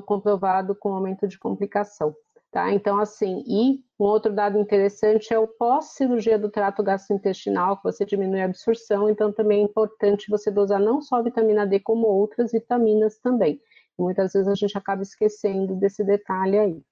comprovado 0.06 0.76
com 0.76 0.94
aumento 0.94 1.28
de 1.28 1.38
complicação. 1.38 2.16
Tá? 2.52 2.72
Então, 2.74 3.00
assim, 3.00 3.44
e 3.46 3.84
um 4.00 4.06
outro 4.06 4.34
dado 4.34 4.58
interessante 4.58 5.32
é 5.32 5.38
o 5.38 5.48
pós-cirurgia 5.48 6.40
do 6.40 6.50
trato 6.50 6.82
gastrointestinal, 6.82 7.78
que 7.78 7.84
você 7.84 8.04
diminui 8.04 8.42
a 8.42 8.46
absorção, 8.46 9.08
então 9.08 9.32
também 9.32 9.62
é 9.62 9.64
importante 9.64 10.32
você 10.32 10.50
dosar 10.50 10.80
não 10.80 11.00
só 11.00 11.22
vitamina 11.22 11.68
D, 11.68 11.80
como 11.80 12.08
outras 12.08 12.52
vitaminas 12.52 13.20
também. 13.20 13.62
muitas 14.00 14.34
vezes 14.34 14.48
a 14.48 14.56
gente 14.56 14.76
acaba 14.76 15.04
esquecendo 15.04 15.76
desse 15.76 16.04
detalhe 16.04 16.58
aí. 16.58 16.84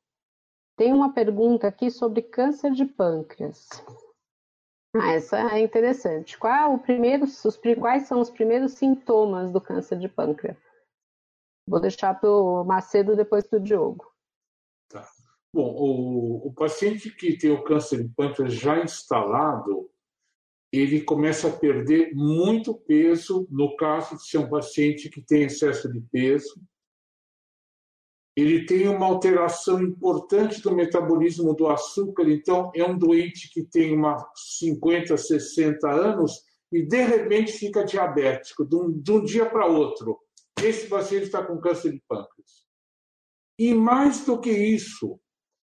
Tem 0.78 0.94
uma 0.94 1.12
pergunta 1.12 1.68
aqui 1.68 1.90
sobre 1.90 2.22
câncer 2.22 2.72
de 2.72 2.86
pâncreas. 2.86 3.68
Ah, 4.96 5.12
essa 5.14 5.56
é 5.56 5.60
interessante. 5.60 6.38
Qual 6.38 6.76
o 6.76 6.80
primeiro, 6.80 7.26
os, 7.26 7.60
quais 7.80 8.08
são 8.08 8.22
os 8.22 8.30
primeiros 8.30 8.74
sintomas 8.74 9.52
do 9.52 9.60
câncer 9.60 9.98
de 9.98 10.08
pâncreas? 10.08 10.58
Vou 11.68 11.82
deixar 11.82 12.14
para 12.20 12.30
o 12.30 12.64
Macedo 12.64 13.16
depois 13.16 13.46
para 13.46 13.58
o 13.58 13.62
Diogo. 13.62 14.06
Bom, 15.52 15.74
o, 15.76 16.48
o 16.48 16.54
paciente 16.54 17.10
que 17.10 17.36
tem 17.36 17.52
o 17.52 17.64
câncer 17.64 18.04
de 18.04 18.14
pâncreas 18.14 18.54
já 18.54 18.80
instalado, 18.80 19.90
ele 20.72 21.02
começa 21.02 21.48
a 21.48 21.58
perder 21.58 22.14
muito 22.14 22.76
peso 22.76 23.48
no 23.50 23.76
caso 23.76 24.16
de 24.16 24.28
ser 24.28 24.38
um 24.38 24.50
paciente 24.50 25.10
que 25.10 25.22
tem 25.22 25.44
excesso 25.44 25.92
de 25.92 26.00
peso. 26.02 26.62
Ele 28.38 28.68
tem 28.68 28.88
uma 28.88 29.08
alteração 29.08 29.82
importante 29.82 30.62
do 30.62 30.72
metabolismo 30.72 31.56
do 31.56 31.68
açúcar, 31.68 32.30
então 32.30 32.72
é 32.76 32.84
um 32.84 32.96
doente 32.96 33.50
que 33.52 33.64
tem 33.64 33.96
uma 33.96 34.30
50, 34.36 35.18
60 35.18 35.90
anos 35.90 36.44
e 36.72 36.84
de 36.84 37.04
repente 37.04 37.52
fica 37.52 37.84
diabético 37.84 38.64
de 38.64 38.76
um, 38.76 38.92
de 38.92 39.12
um 39.12 39.24
dia 39.24 39.50
para 39.50 39.66
outro. 39.66 40.20
Esse 40.64 40.86
paciente 40.86 41.24
está 41.24 41.44
com 41.44 41.60
câncer 41.60 41.92
de 41.92 42.04
pâncreas. 42.08 42.68
E 43.58 43.74
mais 43.74 44.24
do 44.24 44.40
que 44.40 44.52
isso, 44.52 45.20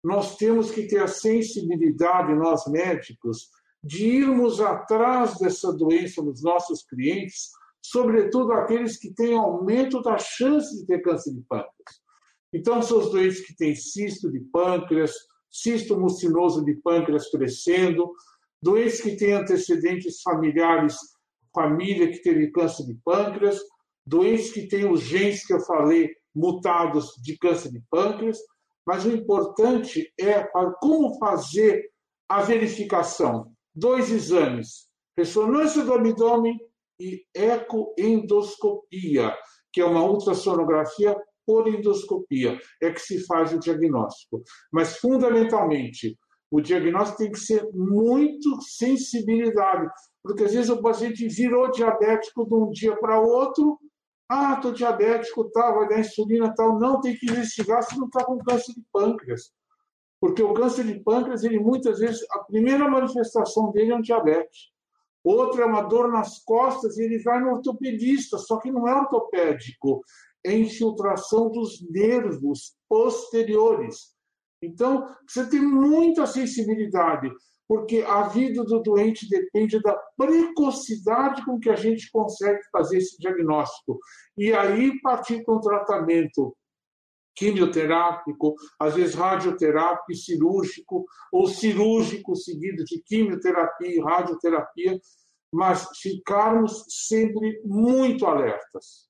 nós 0.03 0.35
temos 0.35 0.71
que 0.71 0.87
ter 0.87 1.03
a 1.03 1.07
sensibilidade, 1.07 2.33
nós 2.33 2.65
médicos, 2.65 3.51
de 3.83 4.07
irmos 4.07 4.59
atrás 4.59 5.37
dessa 5.37 5.71
doença 5.71 6.19
nos 6.23 6.41
nossos 6.41 6.83
clientes, 6.83 7.51
sobretudo 7.79 8.53
aqueles 8.53 8.97
que 8.97 9.13
têm 9.13 9.37
aumento 9.37 10.01
da 10.01 10.17
chance 10.17 10.79
de 10.79 10.87
ter 10.87 11.03
câncer 11.03 11.31
de 11.31 11.41
pâncreas. 11.41 12.04
Então, 12.55 12.81
são 12.81 12.97
os 12.99 13.11
doentes 13.11 13.45
que 13.45 13.53
têm 13.53 13.75
cisto 13.75 14.31
de 14.31 14.39
pâncreas, 14.39 15.11
cisto 15.51 15.99
mucinoso 15.99 16.63
de 16.63 16.73
pâncreas 16.75 17.29
crescendo, 17.29 18.13
doentes 18.61 19.01
que 19.01 19.17
têm 19.17 19.33
antecedentes 19.33 20.21
familiares, 20.21 20.95
família 21.53 22.09
que 22.09 22.21
teve 22.21 22.49
câncer 22.51 22.85
de 22.85 22.97
pâncreas, 23.03 23.59
doentes 24.07 24.53
que 24.53 24.69
têm 24.69 24.89
os 24.89 25.01
genes 25.01 25.45
que 25.45 25.51
eu 25.51 25.59
falei 25.65 26.15
mutados 26.33 27.11
de 27.21 27.37
câncer 27.37 27.73
de 27.73 27.83
pâncreas, 27.89 28.39
mas 28.87 29.03
o 29.03 29.11
importante 29.11 30.09
é 30.17 30.41
como 30.79 31.19
fazer 31.19 31.91
a 32.29 32.41
verificação. 32.41 33.51
Dois 33.75 34.09
exames: 34.11 34.87
ressonância 35.17 35.83
do 35.83 35.93
abdômen 35.93 36.57
e 37.01 37.21
ecoendoscopia, 37.33 39.35
que 39.73 39.81
é 39.81 39.85
uma 39.85 40.05
ultrassonografia 40.05 41.13
por 41.45 41.67
endoscopia, 41.67 42.59
é 42.81 42.91
que 42.91 43.01
se 43.01 43.25
faz 43.25 43.53
o 43.53 43.59
diagnóstico. 43.59 44.43
Mas, 44.71 44.97
fundamentalmente, 44.97 46.17
o 46.51 46.61
diagnóstico 46.61 47.17
tem 47.17 47.31
que 47.31 47.39
ser 47.39 47.67
muito 47.73 48.61
sensibilidade, 48.61 49.89
porque 50.23 50.43
às 50.43 50.53
vezes 50.53 50.69
o 50.69 50.81
paciente 50.81 51.27
virou 51.27 51.69
diabético 51.71 52.45
de 52.45 52.55
um 52.55 52.69
dia 52.71 52.95
para 52.97 53.19
outro. 53.19 53.79
Ah, 54.27 54.53
estou 54.55 54.71
diabético, 54.71 55.49
tal, 55.51 55.75
vai 55.75 55.87
dar 55.87 55.99
insulina, 55.99 56.53
tal. 56.55 56.79
Não, 56.79 56.99
tem 56.99 57.15
que 57.15 57.29
investigar 57.29 57.83
se 57.83 57.97
não 57.97 58.07
está 58.07 58.23
com 58.23 58.39
câncer 58.39 58.73
de 58.73 58.83
pâncreas. 58.91 59.51
Porque 60.19 60.41
o 60.41 60.53
câncer 60.53 60.85
de 60.85 60.99
pâncreas, 61.03 61.43
ele 61.43 61.59
muitas 61.59 61.99
vezes, 61.99 62.25
a 62.31 62.39
primeira 62.39 62.89
manifestação 62.89 63.71
dele 63.71 63.91
é 63.91 63.95
um 63.95 64.01
diabetes. 64.01 64.71
Outra 65.23 65.63
é 65.63 65.65
uma 65.65 65.81
dor 65.81 66.11
nas 66.11 66.39
costas 66.43 66.97
e 66.97 67.03
ele 67.03 67.19
vai 67.19 67.39
no 67.39 67.51
ortopedista, 67.51 68.37
só 68.37 68.57
que 68.57 68.71
não 68.71 68.87
é 68.87 68.95
ortopédico, 68.95 70.01
infiltração 70.53 71.49
dos 71.51 71.81
nervos 71.89 72.75
posteriores. 72.87 74.13
Então, 74.61 75.07
você 75.27 75.47
tem 75.49 75.61
muita 75.61 76.25
sensibilidade, 76.25 77.31
porque 77.67 78.03
a 78.07 78.27
vida 78.27 78.63
do 78.63 78.79
doente 78.81 79.27
depende 79.27 79.81
da 79.81 79.95
precocidade 80.17 81.43
com 81.45 81.59
que 81.59 81.69
a 81.69 81.75
gente 81.75 82.09
consegue 82.11 82.61
fazer 82.71 82.97
esse 82.97 83.17
diagnóstico. 83.17 83.99
E 84.37 84.53
aí 84.53 84.99
partir 85.01 85.43
com 85.43 85.59
tratamento 85.59 86.55
quimioterápico, 87.35 88.55
às 88.79 88.95
vezes 88.95 89.13
radioterápico 89.13 90.11
e 90.11 90.15
cirúrgico, 90.15 91.05
ou 91.31 91.47
cirúrgico 91.47 92.35
seguido 92.35 92.83
de 92.85 93.01
quimioterapia 93.03 93.93
e 93.93 93.99
radioterapia, 93.99 94.99
mas 95.51 95.87
ficarmos 96.01 96.85
sempre 96.89 97.61
muito 97.65 98.25
alertas. 98.25 99.09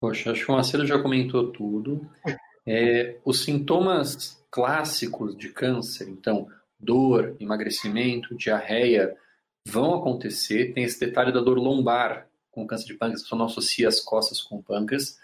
Poxa, 0.00 0.32
acho 0.32 0.46
que 0.46 0.50
o 0.50 0.54
Marcelo 0.54 0.86
já 0.86 1.00
comentou 1.00 1.52
tudo. 1.52 2.10
É, 2.66 3.18
os 3.24 3.44
sintomas 3.44 4.42
clássicos 4.50 5.36
de 5.36 5.50
câncer, 5.50 6.08
então, 6.08 6.48
dor, 6.78 7.36
emagrecimento, 7.38 8.34
diarreia, 8.34 9.14
vão 9.66 9.94
acontecer. 9.94 10.72
Tem 10.72 10.84
esse 10.84 10.98
detalhe 10.98 11.32
da 11.32 11.40
dor 11.40 11.58
lombar, 11.58 12.26
com 12.50 12.66
câncer 12.66 12.86
de 12.86 12.94
pâncreas, 12.94 13.20
a 13.20 13.24
pessoa 13.24 13.38
não 13.38 13.46
associa 13.46 13.88
as 13.88 14.00
costas 14.00 14.40
com 14.40 14.56
o 14.56 14.62
pâncreas, 14.62 15.18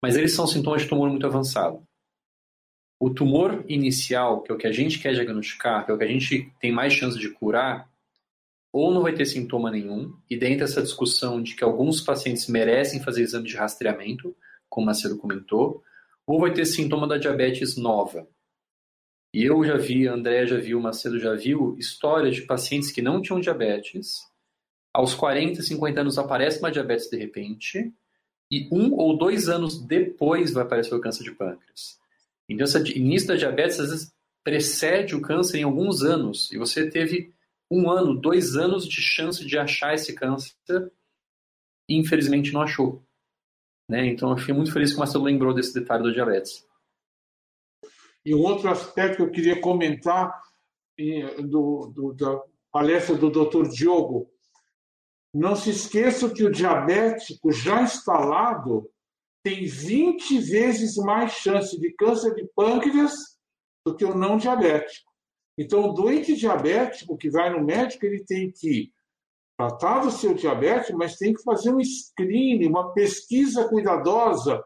mas 0.00 0.16
eles 0.16 0.34
são 0.34 0.46
sintomas 0.46 0.82
de 0.82 0.88
tumor 0.88 1.08
muito 1.10 1.26
avançado. 1.26 1.86
O 2.98 3.10
tumor 3.10 3.64
inicial, 3.68 4.42
que 4.42 4.50
é 4.50 4.54
o 4.54 4.58
que 4.58 4.66
a 4.66 4.72
gente 4.72 4.98
quer 4.98 5.12
diagnosticar, 5.12 5.84
que 5.84 5.90
é 5.90 5.94
o 5.94 5.98
que 5.98 6.04
a 6.04 6.08
gente 6.08 6.52
tem 6.58 6.72
mais 6.72 6.92
chance 6.92 7.18
de 7.18 7.28
curar, 7.28 7.88
ou 8.72 8.92
não 8.92 9.02
vai 9.02 9.12
ter 9.12 9.26
sintoma 9.26 9.70
nenhum, 9.70 10.16
e 10.30 10.36
dentro 10.36 10.60
dessa 10.60 10.82
discussão 10.82 11.42
de 11.42 11.54
que 11.54 11.62
alguns 11.62 12.00
pacientes 12.00 12.48
merecem 12.48 13.02
fazer 13.02 13.22
exame 13.22 13.46
de 13.46 13.56
rastreamento, 13.56 14.34
como 14.68 14.84
o 14.84 14.86
Marcelo 14.86 15.18
comentou, 15.18 15.82
ou 16.26 16.40
vai 16.40 16.52
ter 16.52 16.64
sintoma 16.64 17.06
da 17.06 17.18
diabetes 17.18 17.76
nova. 17.76 18.26
E 19.34 19.44
eu 19.44 19.62
já 19.64 19.76
vi, 19.76 20.08
a 20.08 20.14
André 20.14 20.46
já 20.46 20.58
viu, 20.58 20.78
o 20.78 20.82
Marcelo 20.82 21.18
já 21.18 21.34
viu, 21.34 21.76
histórias 21.78 22.36
de 22.36 22.42
pacientes 22.42 22.90
que 22.90 23.02
não 23.02 23.20
tinham 23.20 23.40
diabetes, 23.40 24.20
aos 24.92 25.14
40, 25.14 25.62
50 25.62 26.00
anos 26.00 26.18
aparece 26.18 26.58
uma 26.58 26.70
diabetes 26.70 27.08
de 27.08 27.16
repente, 27.16 27.92
e 28.50 28.68
um 28.70 28.94
ou 28.94 29.16
dois 29.16 29.48
anos 29.48 29.82
depois 29.82 30.52
vai 30.52 30.62
aparecer 30.62 30.94
o 30.94 31.00
câncer 31.00 31.24
de 31.24 31.32
pâncreas. 31.32 31.98
Então, 32.48 32.64
esse 32.64 32.98
início 32.98 33.28
da 33.28 33.36
diabetes 33.36 33.80
às 33.80 33.90
vezes 33.90 34.12
precede 34.44 35.14
o 35.14 35.22
câncer 35.22 35.58
em 35.58 35.62
alguns 35.62 36.02
anos, 36.02 36.50
e 36.52 36.58
você 36.58 36.90
teve 36.90 37.32
um 37.72 37.90
ano, 37.90 38.20
dois 38.20 38.56
anos 38.56 38.86
de 38.86 39.00
chance 39.00 39.44
de 39.44 39.58
achar 39.58 39.94
esse 39.94 40.14
câncer, 40.14 40.92
e 41.88 41.96
infelizmente 41.96 42.52
não 42.52 42.62
achou. 42.62 43.02
Né? 43.88 44.06
Então, 44.06 44.30
eu 44.30 44.36
fiquei 44.36 44.54
muito 44.54 44.72
feliz 44.72 44.90
que 44.90 44.96
o 44.96 44.98
Marcelo 44.98 45.24
lembrou 45.24 45.54
desse 45.54 45.72
detalhe 45.72 46.02
do 46.02 46.12
diabetes. 46.12 46.66
E 48.24 48.34
outro 48.34 48.70
aspecto 48.70 49.16
que 49.16 49.22
eu 49.22 49.30
queria 49.30 49.60
comentar 49.60 50.40
do, 51.48 51.92
do, 51.94 52.12
da 52.12 52.40
palestra 52.70 53.16
do 53.16 53.30
Dr. 53.30 53.68
Diogo, 53.68 54.30
não 55.34 55.54
se 55.56 55.70
esqueça 55.70 56.32
que 56.32 56.44
o 56.44 56.50
diabético 56.50 57.50
já 57.50 57.82
instalado 57.82 58.88
tem 59.42 59.66
20 59.66 60.38
vezes 60.38 60.96
mais 60.96 61.32
chance 61.32 61.78
de 61.78 61.92
câncer 61.94 62.34
de 62.34 62.46
pâncreas 62.54 63.12
do 63.84 63.94
que 63.96 64.04
o 64.04 64.16
não 64.16 64.36
diabético. 64.36 65.11
Então, 65.62 65.88
o 65.88 65.92
doente 65.92 66.34
diabético 66.34 67.16
que 67.16 67.30
vai 67.30 67.50
no 67.50 67.64
médico, 67.64 68.04
ele 68.04 68.24
tem 68.24 68.50
que 68.50 68.92
tratar 69.56 70.00
do 70.00 70.10
seu 70.10 70.34
diabetes, 70.34 70.90
mas 70.90 71.16
tem 71.16 71.32
que 71.32 71.42
fazer 71.42 71.72
um 71.72 71.80
screening, 71.80 72.66
uma 72.66 72.92
pesquisa 72.92 73.68
cuidadosa, 73.68 74.62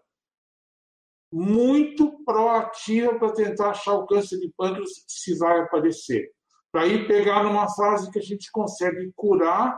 muito 1.30 2.24
proativa 2.24 3.18
para 3.18 3.32
tentar 3.32 3.70
achar 3.70 3.94
o 3.94 4.06
câncer 4.06 4.38
de 4.38 4.50
pâncreas 4.56 4.88
se 5.06 5.36
vai 5.36 5.60
aparecer. 5.60 6.30
Para 6.72 6.82
aí 6.82 7.06
pegar 7.06 7.44
numa 7.44 7.68
fase 7.74 8.10
que 8.10 8.18
a 8.18 8.22
gente 8.22 8.50
consegue 8.50 9.12
curar 9.14 9.76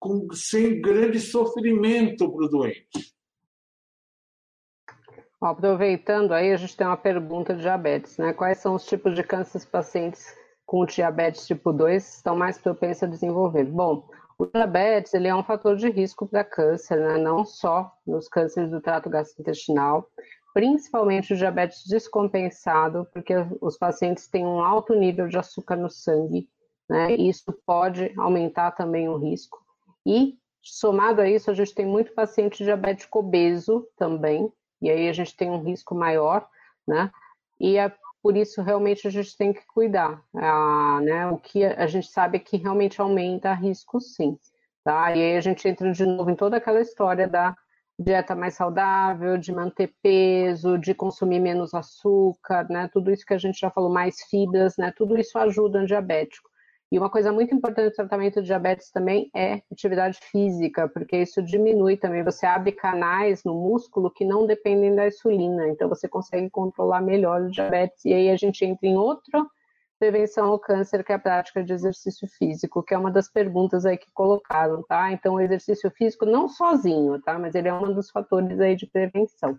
com, 0.00 0.26
sem 0.32 0.80
grande 0.80 1.20
sofrimento 1.20 2.30
para 2.32 2.46
o 2.46 2.48
doente. 2.48 3.14
Aproveitando 5.42 6.32
aí, 6.32 6.52
a 6.52 6.56
gente 6.56 6.76
tem 6.76 6.86
uma 6.86 6.96
pergunta 6.96 7.52
de 7.52 7.62
diabetes, 7.62 8.16
né? 8.16 8.32
Quais 8.32 8.58
são 8.58 8.76
os 8.76 8.86
tipos 8.86 9.12
de 9.12 9.24
cânceres 9.24 9.66
pacientes 9.66 10.24
com 10.64 10.86
diabetes 10.86 11.48
tipo 11.48 11.72
2 11.72 12.14
estão 12.14 12.36
mais 12.36 12.58
propensos 12.58 13.02
a 13.02 13.08
desenvolver? 13.08 13.64
Bom, 13.64 14.08
o 14.38 14.46
diabetes 14.46 15.12
ele 15.14 15.26
é 15.26 15.34
um 15.34 15.42
fator 15.42 15.74
de 15.74 15.90
risco 15.90 16.28
para 16.28 16.44
câncer, 16.44 16.96
né? 16.96 17.18
não 17.18 17.44
só 17.44 17.92
nos 18.06 18.28
cânceres 18.28 18.70
do 18.70 18.80
trato 18.80 19.10
gastrointestinal, 19.10 20.08
principalmente 20.54 21.34
o 21.34 21.36
diabetes 21.36 21.88
descompensado, 21.88 23.04
porque 23.12 23.34
os 23.60 23.76
pacientes 23.76 24.28
têm 24.28 24.46
um 24.46 24.60
alto 24.62 24.94
nível 24.94 25.26
de 25.26 25.38
açúcar 25.38 25.74
no 25.74 25.90
sangue, 25.90 26.48
né? 26.88 27.16
E 27.16 27.28
isso 27.28 27.52
pode 27.66 28.14
aumentar 28.16 28.70
também 28.72 29.08
o 29.08 29.16
risco. 29.16 29.58
E, 30.06 30.36
somado 30.62 31.20
a 31.20 31.28
isso, 31.28 31.50
a 31.50 31.54
gente 31.54 31.74
tem 31.74 31.84
muito 31.84 32.14
paciente 32.14 32.62
diabético 32.62 33.18
obeso 33.18 33.88
também, 33.96 34.48
e 34.82 34.90
aí 34.90 35.08
a 35.08 35.12
gente 35.12 35.36
tem 35.36 35.48
um 35.50 35.62
risco 35.62 35.94
maior, 35.94 36.46
né? 36.86 37.10
E 37.60 37.78
é 37.78 37.92
por 38.22 38.36
isso 38.36 38.62
realmente 38.62 39.06
a 39.06 39.10
gente 39.10 39.36
tem 39.36 39.52
que 39.52 39.64
cuidar, 39.66 40.22
ah, 40.34 41.00
né? 41.02 41.26
O 41.28 41.38
que 41.38 41.64
a 41.64 41.86
gente 41.86 42.08
sabe 42.08 42.36
é 42.36 42.40
que 42.40 42.56
realmente 42.56 43.00
aumenta 43.00 43.54
risco, 43.54 44.00
sim, 44.00 44.38
tá? 44.84 45.14
E 45.14 45.22
aí 45.22 45.36
a 45.36 45.40
gente 45.40 45.66
entra 45.66 45.90
de 45.92 46.04
novo 46.04 46.30
em 46.30 46.36
toda 46.36 46.56
aquela 46.56 46.80
história 46.80 47.26
da 47.28 47.56
dieta 47.98 48.34
mais 48.34 48.54
saudável, 48.54 49.38
de 49.38 49.52
manter 49.52 49.94
peso, 50.02 50.78
de 50.78 50.94
consumir 50.94 51.40
menos 51.40 51.74
açúcar, 51.74 52.66
né? 52.68 52.88
Tudo 52.92 53.10
isso 53.10 53.24
que 53.24 53.34
a 53.34 53.38
gente 53.38 53.58
já 53.58 53.70
falou, 53.70 53.90
mais 53.92 54.22
fibras, 54.22 54.76
né? 54.76 54.92
Tudo 54.96 55.18
isso 55.18 55.38
ajuda 55.38 55.80
o 55.80 55.86
diabético. 55.86 56.50
E 56.92 56.98
uma 56.98 57.08
coisa 57.08 57.32
muito 57.32 57.54
importante 57.54 57.86
no 57.86 57.94
tratamento 57.94 58.42
de 58.42 58.48
diabetes 58.48 58.90
também 58.90 59.30
é 59.34 59.62
atividade 59.72 60.18
física, 60.30 60.86
porque 60.86 61.22
isso 61.22 61.42
diminui 61.42 61.96
também. 61.96 62.22
Você 62.22 62.44
abre 62.44 62.70
canais 62.70 63.42
no 63.44 63.54
músculo 63.54 64.10
que 64.10 64.26
não 64.26 64.46
dependem 64.46 64.94
da 64.94 65.06
insulina, 65.06 65.66
então 65.68 65.88
você 65.88 66.06
consegue 66.06 66.50
controlar 66.50 67.00
melhor 67.00 67.40
o 67.40 67.50
diabetes. 67.50 68.04
E 68.04 68.12
aí 68.12 68.28
a 68.28 68.36
gente 68.36 68.62
entra 68.62 68.86
em 68.86 68.94
outra 68.94 69.42
prevenção 69.98 70.48
ao 70.48 70.58
câncer, 70.58 71.02
que 71.02 71.12
é 71.12 71.14
a 71.14 71.18
prática 71.18 71.64
de 71.64 71.72
exercício 71.72 72.28
físico, 72.28 72.82
que 72.82 72.92
é 72.92 72.98
uma 72.98 73.10
das 73.10 73.26
perguntas 73.26 73.86
aí 73.86 73.96
que 73.96 74.10
colocaram, 74.12 74.82
tá? 74.82 75.10
Então, 75.12 75.36
o 75.36 75.40
exercício 75.40 75.90
físico 75.92 76.26
não 76.26 76.46
sozinho, 76.46 77.18
tá? 77.22 77.38
Mas 77.38 77.54
ele 77.54 77.68
é 77.68 77.72
um 77.72 77.94
dos 77.94 78.10
fatores 78.10 78.60
aí 78.60 78.76
de 78.76 78.86
prevenção, 78.86 79.58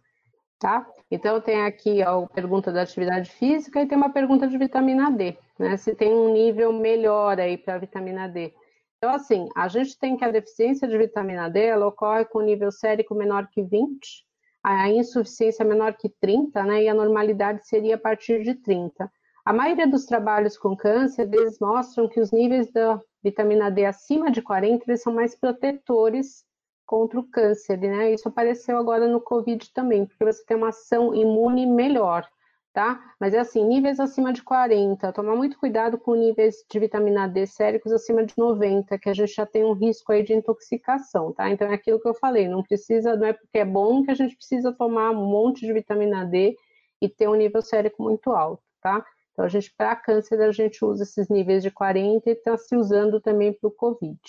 tá? 0.63 0.88
Então, 1.12 1.41
tem 1.41 1.62
aqui 1.62 2.01
a 2.01 2.22
pergunta 2.34 2.72
da 2.72 2.84
atividade 2.84 3.29
física 3.29 3.82
e 3.82 3.86
tem 3.86 3.98
uma 3.98 4.13
pergunta 4.13 4.48
de 4.48 4.58
vitamina 4.58 5.12
D, 5.12 5.38
né? 5.60 5.75
Se 5.75 5.93
tem 5.93 6.13
um 6.13 6.32
nível 6.32 6.72
melhor 6.72 7.38
aí 7.38 7.58
para 7.58 7.77
vitamina 7.77 8.29
D. 8.29 8.53
Então, 8.98 9.13
assim, 9.13 9.50
a 9.58 9.67
gente 9.67 10.00
tem 10.00 10.15
que 10.15 10.24
a 10.24 10.32
deficiência 10.32 10.88
de 10.88 10.98
vitamina 10.98 11.50
D, 11.50 11.65
ela 11.65 11.86
ocorre 11.86 12.24
com 12.24 12.39
nível 12.39 12.72
sérico 12.72 13.13
menor 13.13 13.50
que 13.51 13.62
20, 13.62 14.25
a 14.63 14.89
insuficiência 14.89 15.65
menor 15.65 15.98
que 15.98 16.08
30, 16.08 16.63
né? 16.63 16.84
E 16.84 16.88
a 16.88 16.93
normalidade 16.93 17.67
seria 17.67 17.96
a 17.96 18.00
partir 18.00 18.41
de 18.41 18.55
30. 18.55 19.12
A 19.46 19.51
maioria 19.51 19.86
dos 19.86 20.05
trabalhos 20.05 20.58
com 20.58 20.77
câncer, 20.77 21.29
eles 21.34 21.60
mostram 21.60 22.08
que 22.08 22.22
os 22.22 22.32
níveis 22.32 22.72
da 22.72 23.01
vitamina 23.22 23.70
D 23.70 23.84
acima 23.84 24.32
de 24.32 24.41
40, 24.41 24.86
eles 24.88 25.01
são 25.01 25.13
mais 25.13 25.36
protetores 25.36 26.46
contra 26.86 27.20
o 27.20 27.24
câncer, 27.24 27.78
né? 27.80 28.13
Isso 28.13 28.28
apareceu 28.28 28.78
agora 28.78 29.08
no 29.08 29.22
Covid 29.22 29.72
também, 29.74 30.06
porque 30.06 30.24
você 30.24 30.44
tem 30.46 30.58
uma 30.58 30.70
ação 30.70 31.13
imune 31.13 31.66
melhor, 31.66 32.28
tá? 32.74 33.00
Mas 33.20 33.34
é 33.34 33.40
assim, 33.40 33.66
níveis 33.66 34.00
acima 34.00 34.34
de 34.34 34.44
40, 34.44 35.12
tomar 35.13 35.36
muito 35.36 35.58
cuidado 35.58 35.98
com 35.98 36.16
níveis 36.16 36.66
de 36.70 36.80
vitamina 36.80 37.28
D 37.28 37.46
séricos 37.46 37.92
acima 37.92 38.25
de 38.25 38.34
90, 38.38 38.98
que 38.98 39.10
a 39.10 39.13
gente 39.13 39.34
já 39.34 39.46
tem 39.46 39.63
um 39.63 39.74
risco 39.74 40.12
aí 40.12 40.24
de 40.24 40.34
intoxicação, 40.34 41.32
tá? 41.32 41.50
Então 41.50 41.68
é 41.68 41.74
aquilo 41.75 42.00
que 42.00 42.08
eu 42.08 42.16
falei, 42.16 42.48
não 42.48 42.63
precisa, 42.63 43.16
não 43.16 43.28
é 43.28 43.34
porque 43.34 43.60
é 43.60 43.66
bom 43.66 44.04
que 44.04 44.12
a 44.12 44.16
gente 44.16 44.36
precisa 44.36 44.72
tomar 44.74 45.12
um 45.12 45.25
monte 45.25 45.66
de 45.66 45.74
vitamina 45.74 46.25
D 46.25 46.56
e 47.02 47.08
ter 47.10 47.28
um 47.28 47.36
nível 47.36 47.62
sérico 47.62 48.04
muito 48.04 48.32
alto, 48.32 48.63
tá? 48.82 49.06
Então 49.32 49.46
a 49.46 49.48
gente, 49.48 49.74
para 49.75 49.96
câncer, 49.96 50.40
a 50.42 50.52
gente 50.52 50.84
usa 50.86 51.04
esses 51.04 51.28
níveis 51.28 51.63
de 51.63 51.72
40 51.72 52.30
e 52.30 52.34
está 52.34 52.56
se 52.58 52.75
usando 52.75 53.20
também 53.20 53.52
para 53.52 53.68
o 53.68 53.72
Covid. 53.72 54.20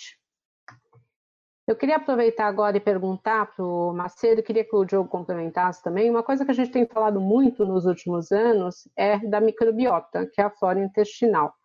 Eu 1.67 1.75
queria 1.75 1.95
aproveitar 1.95 2.45
agora 2.45 2.77
e 2.77 2.79
perguntar 2.79 3.47
para 3.55 3.65
o 3.65 3.91
Macedo, 3.91 4.43
queria 4.43 4.63
que 4.63 4.75
o 4.75 4.85
Diogo 4.85 5.09
complementasse 5.09 5.81
também. 5.81 6.11
Uma 6.11 6.21
coisa 6.21 6.45
que 6.45 6.51
a 6.51 6.53
gente 6.53 6.71
tem 6.71 6.85
falado 6.85 7.19
muito 7.19 7.65
nos 7.65 7.85
últimos 7.85 8.31
anos 8.31 8.87
é 8.95 9.17
da 9.17 9.41
microbiota, 9.41 10.27
que 10.27 10.39
é 10.39 10.43
a 10.43 10.51
flora 10.51 10.79
intestinal. 10.79 11.55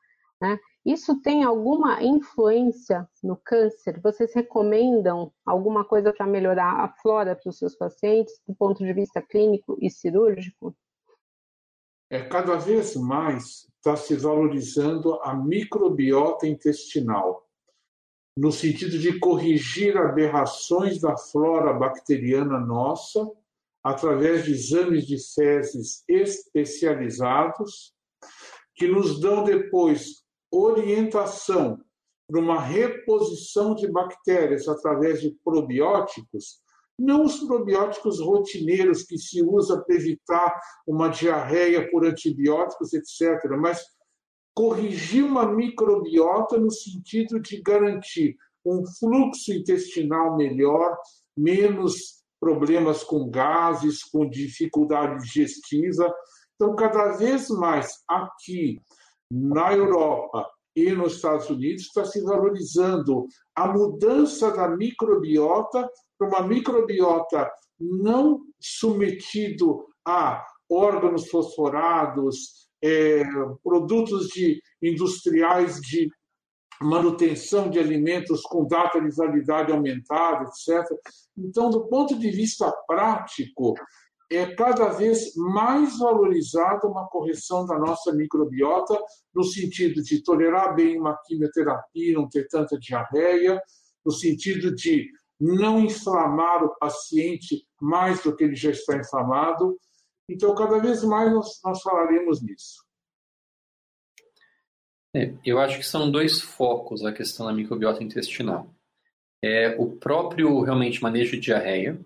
Né? 0.40 0.58
Isso 0.86 1.20
tem 1.20 1.44
alguma 1.44 2.02
influência 2.02 3.06
no 3.22 3.36
câncer? 3.36 4.00
Vocês 4.00 4.32
recomendam 4.34 5.30
alguma 5.44 5.84
coisa 5.84 6.14
para 6.14 6.26
melhorar 6.26 6.82
a 6.82 6.88
flora 6.88 7.36
para 7.36 7.50
os 7.50 7.58
seus 7.58 7.76
pacientes, 7.76 8.40
do 8.48 8.54
ponto 8.54 8.82
de 8.82 8.92
vista 8.94 9.20
clínico 9.20 9.76
e 9.82 9.90
cirúrgico? 9.90 10.74
É, 12.08 12.22
cada 12.22 12.56
vez 12.56 12.96
mais 12.96 13.68
está 13.76 13.94
se 13.96 14.16
valorizando 14.16 15.20
a 15.22 15.34
microbiota 15.34 16.46
intestinal 16.46 17.46
no 18.36 18.52
sentido 18.52 18.98
de 18.98 19.18
corrigir 19.18 19.96
aberrações 19.96 21.00
da 21.00 21.16
flora 21.16 21.72
bacteriana 21.72 22.58
nossa, 22.58 23.28
através 23.82 24.44
de 24.44 24.52
exames 24.52 25.06
de 25.06 25.16
fezes 25.34 26.04
especializados, 26.08 27.94
que 28.74 28.86
nos 28.86 29.20
dão 29.20 29.44
depois 29.44 30.22
orientação 30.50 31.80
para 32.28 32.40
uma 32.40 32.60
reposição 32.60 33.74
de 33.74 33.90
bactérias 33.90 34.68
através 34.68 35.20
de 35.20 35.36
probióticos, 35.44 36.60
não 36.98 37.24
os 37.24 37.38
probióticos 37.40 38.20
rotineiros 38.20 39.02
que 39.02 39.16
se 39.16 39.42
usa 39.42 39.82
para 39.82 39.96
evitar 39.96 40.60
uma 40.86 41.08
diarreia 41.08 41.90
por 41.90 42.04
antibióticos, 42.04 42.92
etc., 42.92 43.56
mas 43.58 43.82
corrigir 44.54 45.24
uma 45.24 45.46
microbiota 45.46 46.58
no 46.58 46.70
sentido 46.70 47.40
de 47.40 47.60
garantir 47.62 48.36
um 48.64 48.84
fluxo 48.98 49.52
intestinal 49.52 50.36
melhor, 50.36 50.96
menos 51.36 52.20
problemas 52.38 53.02
com 53.04 53.30
gases, 53.30 54.02
com 54.02 54.28
dificuldade 54.28 55.22
digestiva. 55.22 56.12
Então, 56.54 56.74
cada 56.74 57.12
vez 57.12 57.48
mais 57.48 58.02
aqui 58.08 58.80
na 59.30 59.72
Europa 59.72 60.46
e 60.74 60.92
nos 60.92 61.16
Estados 61.16 61.48
Unidos 61.50 61.82
está 61.82 62.04
se 62.04 62.20
valorizando 62.22 63.26
a 63.54 63.66
mudança 63.66 64.50
da 64.50 64.68
microbiota 64.68 65.88
para 66.18 66.28
uma 66.28 66.42
microbiota 66.46 67.50
não 67.78 68.40
submetido 68.60 69.86
a 70.06 70.44
órgãos 70.70 71.28
fosforados, 71.28 72.69
é, 72.82 73.22
produtos 73.62 74.28
de, 74.28 74.60
industriais 74.82 75.80
de 75.80 76.08
manutenção 76.80 77.68
de 77.68 77.78
alimentos 77.78 78.40
com 78.42 78.66
data 78.66 79.00
de 79.00 79.14
validade 79.14 79.70
aumentada, 79.70 80.44
etc. 80.44 80.86
Então, 81.36 81.68
do 81.68 81.86
ponto 81.88 82.18
de 82.18 82.30
vista 82.30 82.72
prático, 82.86 83.74
é 84.30 84.54
cada 84.54 84.88
vez 84.88 85.34
mais 85.36 85.98
valorizada 85.98 86.86
uma 86.86 87.06
correção 87.08 87.66
da 87.66 87.76
nossa 87.78 88.12
microbiota, 88.12 88.96
no 89.34 89.42
sentido 89.44 90.02
de 90.02 90.22
tolerar 90.22 90.74
bem 90.74 90.98
uma 90.98 91.18
quimioterapia, 91.26 92.14
não 92.14 92.28
ter 92.28 92.46
tanta 92.48 92.78
diarreia, 92.78 93.60
no 94.06 94.12
sentido 94.12 94.74
de 94.74 95.10
não 95.38 95.80
inflamar 95.80 96.64
o 96.64 96.76
paciente 96.78 97.66
mais 97.80 98.22
do 98.22 98.34
que 98.34 98.44
ele 98.44 98.54
já 98.54 98.70
está 98.70 98.96
inflamado, 98.96 99.76
então, 100.32 100.54
cada 100.54 100.78
vez 100.78 101.02
mais 101.04 101.32
nós, 101.32 101.60
nós 101.64 101.82
falaremos 101.82 102.42
nisso. 102.42 102.84
É, 105.14 105.34
eu 105.44 105.58
acho 105.58 105.78
que 105.78 105.86
são 105.86 106.10
dois 106.10 106.40
focos 106.40 107.04
a 107.04 107.12
questão 107.12 107.46
da 107.46 107.52
microbiota 107.52 108.02
intestinal. 108.02 108.72
É 109.42 109.74
o 109.78 109.96
próprio, 109.96 110.60
realmente, 110.60 111.02
manejo 111.02 111.32
de 111.32 111.40
diarreia. 111.40 111.98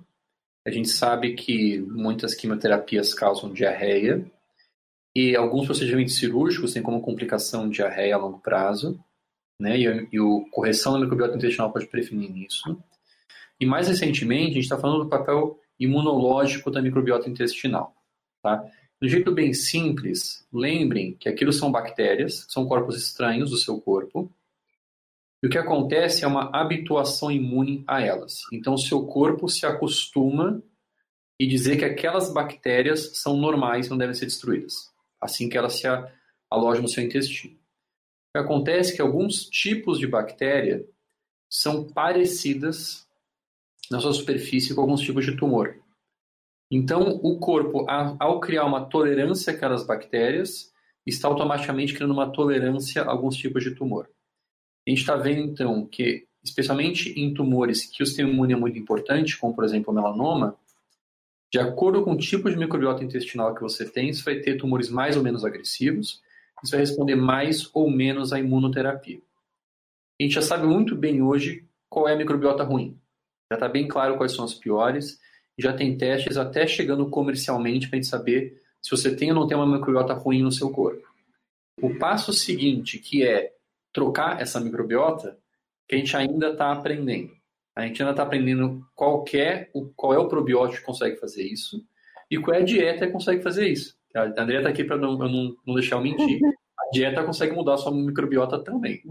A 0.67 0.71
gente 0.71 0.89
sabe 0.89 1.35
que 1.35 1.81
muitas 1.81 2.35
quimioterapias 2.35 3.13
causam 3.13 3.53
diarreia 3.53 4.25
e 5.15 5.37
alguns 5.37 5.67
procedimentos 5.67 6.17
cirúrgicos 6.17 6.73
têm 6.73 6.83
como 6.83 7.03
complicação 7.03 7.69
diarreia 7.69 8.15
a 8.15 8.19
longo 8.19 8.41
prazo, 8.41 8.99
né? 9.61 9.79
E, 9.79 9.85
e 9.85 10.19
a 10.19 10.51
correção 10.51 10.95
da 10.95 11.01
microbiota 11.01 11.37
intestinal 11.37 11.71
pode 11.71 11.87
prevenir 11.87 12.35
isso. 12.47 12.83
E 13.61 13.67
mais 13.67 13.89
recentemente, 13.89 14.53
a 14.53 14.55
gente 14.55 14.63
está 14.63 14.79
falando 14.79 15.05
do 15.05 15.11
papel 15.11 15.61
imunológico 15.79 16.71
da 16.71 16.81
microbiota 16.81 17.29
intestinal. 17.29 17.95
Tá? 18.45 18.63
De 19.01 19.07
um 19.07 19.09
jeito 19.09 19.33
bem 19.33 19.55
simples, 19.55 20.47
lembrem 20.53 21.15
que 21.15 21.31
aquilo 21.31 21.51
são 21.51 21.73
bactérias, 21.73 22.45
são 22.51 22.67
corpos 22.67 22.95
estranhos 22.95 23.51
do 23.51 23.57
seu 23.57 23.81
corpo, 23.81 24.31
e 25.43 25.47
o 25.47 25.51
que 25.51 25.57
acontece 25.57 26.25
é 26.25 26.29
uma 26.29 26.51
habituação 26.55 27.33
imune 27.33 27.83
a 27.87 28.03
elas. 28.03 28.43
Então, 28.53 28.75
o 28.75 28.79
seu 28.79 29.07
corpo 29.07 29.49
se 29.49 29.65
acostuma 29.65 30.63
e 31.41 31.47
dizer 31.47 31.79
que 31.79 31.87
aquelas 31.87 32.31
bactérias 32.31 33.17
são 33.17 33.35
normais 33.35 33.89
não 33.89 33.97
devem 33.97 34.15
ser 34.15 34.27
destruídas, 34.27 34.93
assim 35.19 35.49
que 35.49 35.57
elas 35.57 35.79
se 35.79 35.87
alojam 36.51 36.83
no 36.83 36.89
seu 36.89 37.03
intestino. 37.03 37.55
O 37.55 37.59
que 38.33 38.45
acontece 38.45 38.93
é 38.93 38.97
que 38.97 39.03
alguns 39.03 39.47
tipos 39.47 39.99
de 39.99 40.07
bactéria 40.07 40.85
são 41.49 41.85
parecidas 41.85 43.09
na 43.91 44.01
sua 44.01 44.13
superfície 44.13 44.75
com 44.75 44.83
alguns 44.83 45.01
tipos 45.01 45.25
de 45.25 45.35
tumor. 45.35 45.83
Então, 46.77 47.21
o 47.23 47.39
corpo, 47.39 47.87
ao 47.89 48.41
criar 48.41 48.65
uma 48.65 48.85
tolerância 48.85 49.53
àquelas 49.53 49.87
bactérias, 49.87 50.73
está 51.07 51.29
automaticamente 51.29 51.95
criando 51.95 52.13
uma 52.13 52.29
tolerância 52.29 53.03
a 53.03 53.11
alguns 53.13 53.37
tipos 53.37 53.63
de 53.63 53.77
tumor. 53.77 54.09
A 54.85 54.91
gente 54.91 54.99
está 54.99 55.15
vendo, 55.15 55.53
então, 55.53 55.87
que, 55.87 56.27
especialmente 56.43 57.11
em 57.11 57.33
tumores 57.33 57.87
que 57.87 58.03
o 58.03 58.07
sistema 58.07 58.29
imune 58.29 58.55
é 58.55 58.57
muito 58.57 58.77
importante, 58.77 59.39
como, 59.39 59.55
por 59.55 59.63
exemplo, 59.63 59.93
o 59.93 59.95
melanoma, 59.95 60.57
de 61.53 61.61
acordo 61.61 62.03
com 62.03 62.15
o 62.15 62.19
tipo 62.19 62.51
de 62.51 62.57
microbiota 62.57 63.05
intestinal 63.05 63.55
que 63.55 63.63
você 63.63 63.89
tem, 63.89 64.13
você 64.13 64.25
vai 64.25 64.41
ter 64.41 64.57
tumores 64.57 64.91
mais 64.91 65.17
ou 65.17 65.23
menos 65.23 65.45
agressivos, 65.45 66.21
você 66.61 66.73
vai 66.73 66.81
responder 66.81 67.15
mais 67.15 67.71
ou 67.73 67.89
menos 67.89 68.33
à 68.33 68.41
imunoterapia. 68.41 69.21
A 70.19 70.25
gente 70.25 70.35
já 70.35 70.43
sabe 70.43 70.67
muito 70.67 70.97
bem 70.97 71.23
hoje 71.23 71.65
qual 71.89 72.09
é 72.09 72.15
a 72.15 72.17
microbiota 72.17 72.65
ruim. 72.65 72.99
Já 73.49 73.59
está 73.59 73.69
bem 73.69 73.87
claro 73.87 74.17
quais 74.17 74.33
são 74.33 74.45
as 74.45 74.55
piores, 74.55 75.21
já 75.59 75.73
tem 75.73 75.97
testes 75.97 76.37
até 76.37 76.67
chegando 76.67 77.09
comercialmente 77.09 77.89
para 77.89 77.97
a 77.97 78.01
gente 78.01 78.11
saber 78.11 78.63
se 78.83 78.91
você 78.91 79.15
tem 79.15 79.31
ou 79.31 79.35
não 79.35 79.47
tem 79.47 79.57
uma 79.57 79.67
microbiota 79.67 80.13
ruim 80.13 80.43
no 80.43 80.53
seu 80.53 80.71
corpo. 80.71 81.07
O 81.81 81.99
passo 81.99 82.33
seguinte, 82.33 82.99
que 82.99 83.27
é 83.27 83.53
trocar 83.93 84.41
essa 84.41 84.61
microbiota, 84.61 85.39
que 85.89 85.95
a 85.95 85.99
gente 85.99 86.17
ainda 86.17 86.51
está 86.51 86.73
aprendendo. 86.73 87.33
A 87.75 87.87
gente 87.87 88.03
ainda 88.03 88.13
está 88.13 88.23
aprendendo 88.23 88.87
qual 88.95 89.25
é, 89.33 89.69
qual 89.97 90.15
é 90.15 90.19
o 90.19 90.29
probiótico 90.29 90.81
que 90.81 90.87
consegue 90.87 91.17
fazer 91.17 91.43
isso 91.43 91.85
e 92.31 92.39
qual 92.39 92.57
é 92.57 92.61
a 92.61 92.65
dieta 92.65 93.07
que 93.07 93.13
consegue 93.13 93.43
fazer 93.43 93.69
isso. 93.69 93.97
A 94.15 94.23
Andrea 94.41 94.59
está 94.59 94.71
aqui 94.71 94.85
para 94.85 94.97
não, 94.97 95.17
não, 95.17 95.57
não 95.67 95.75
deixar 95.75 95.97
eu 95.97 96.01
mentir. 96.01 96.41
A 96.79 96.91
dieta 96.93 97.25
consegue 97.25 97.55
mudar 97.55 97.75
a 97.75 97.79
sua 97.79 97.93
microbiota 97.93 98.63
também. 98.63 99.03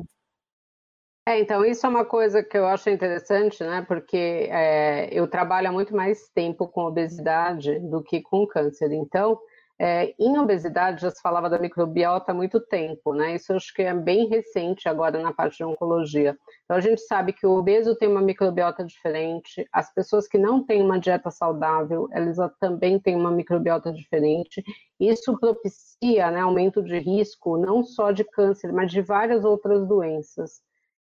É, 1.26 1.40
então, 1.40 1.64
isso 1.64 1.86
é 1.86 1.90
uma 1.90 2.04
coisa 2.04 2.44
que 2.44 2.58
eu 2.58 2.66
acho 2.68 2.90
interessante, 2.90 3.64
né? 3.64 3.82
Porque 3.88 4.50
é, 4.52 5.08
eu 5.12 5.26
trabalho 5.28 5.70
há 5.70 5.72
muito 5.72 5.96
mais 5.96 6.30
tempo 6.30 6.68
com 6.68 6.82
obesidade 6.86 7.80
do 7.80 8.04
que 8.04 8.22
com 8.22 8.46
câncer. 8.46 8.92
Então, 8.92 9.40
é, 9.80 10.14
em 10.20 10.38
obesidade 10.38 11.02
já 11.02 11.10
se 11.10 11.22
falava 11.22 11.50
da 11.50 11.58
microbiota 11.58 12.32
há 12.32 12.36
muito 12.36 12.60
tempo, 12.60 13.14
né? 13.14 13.36
Isso 13.36 13.54
acho 13.54 13.74
que 13.74 13.82
é 13.82 13.94
bem 13.94 14.28
recente 14.28 14.88
agora 14.88 15.20
na 15.22 15.34
parte 15.34 15.58
de 15.58 15.64
oncologia. 15.64 16.38
Então 16.64 16.78
a 16.78 16.82
gente 16.82 17.02
sabe 17.02 17.34
que 17.34 17.46
o 17.46 17.58
obeso 17.58 17.96
tem 17.96 18.08
uma 18.08 18.22
microbiota 18.22 18.84
diferente, 18.84 19.68
as 19.72 19.94
pessoas 19.94 20.28
que 20.28 20.38
não 20.38 20.64
têm 20.64 20.82
uma 20.82 21.00
dieta 21.00 21.32
saudável, 21.32 22.08
elas 22.12 22.38
também 22.60 23.00
têm 23.00 23.16
uma 23.16 23.32
microbiota 23.32 23.92
diferente. 23.92 24.64
Isso 25.00 25.38
propicia 25.40 26.30
né, 26.32 26.42
aumento 26.42 26.84
de 26.84 27.00
risco 27.00 27.58
não 27.58 27.84
só 27.84 28.12
de 28.12 28.24
câncer, 28.24 28.72
mas 28.72 28.92
de 28.92 29.02
várias 29.02 29.44
outras 29.44 29.88
doenças, 29.88 30.62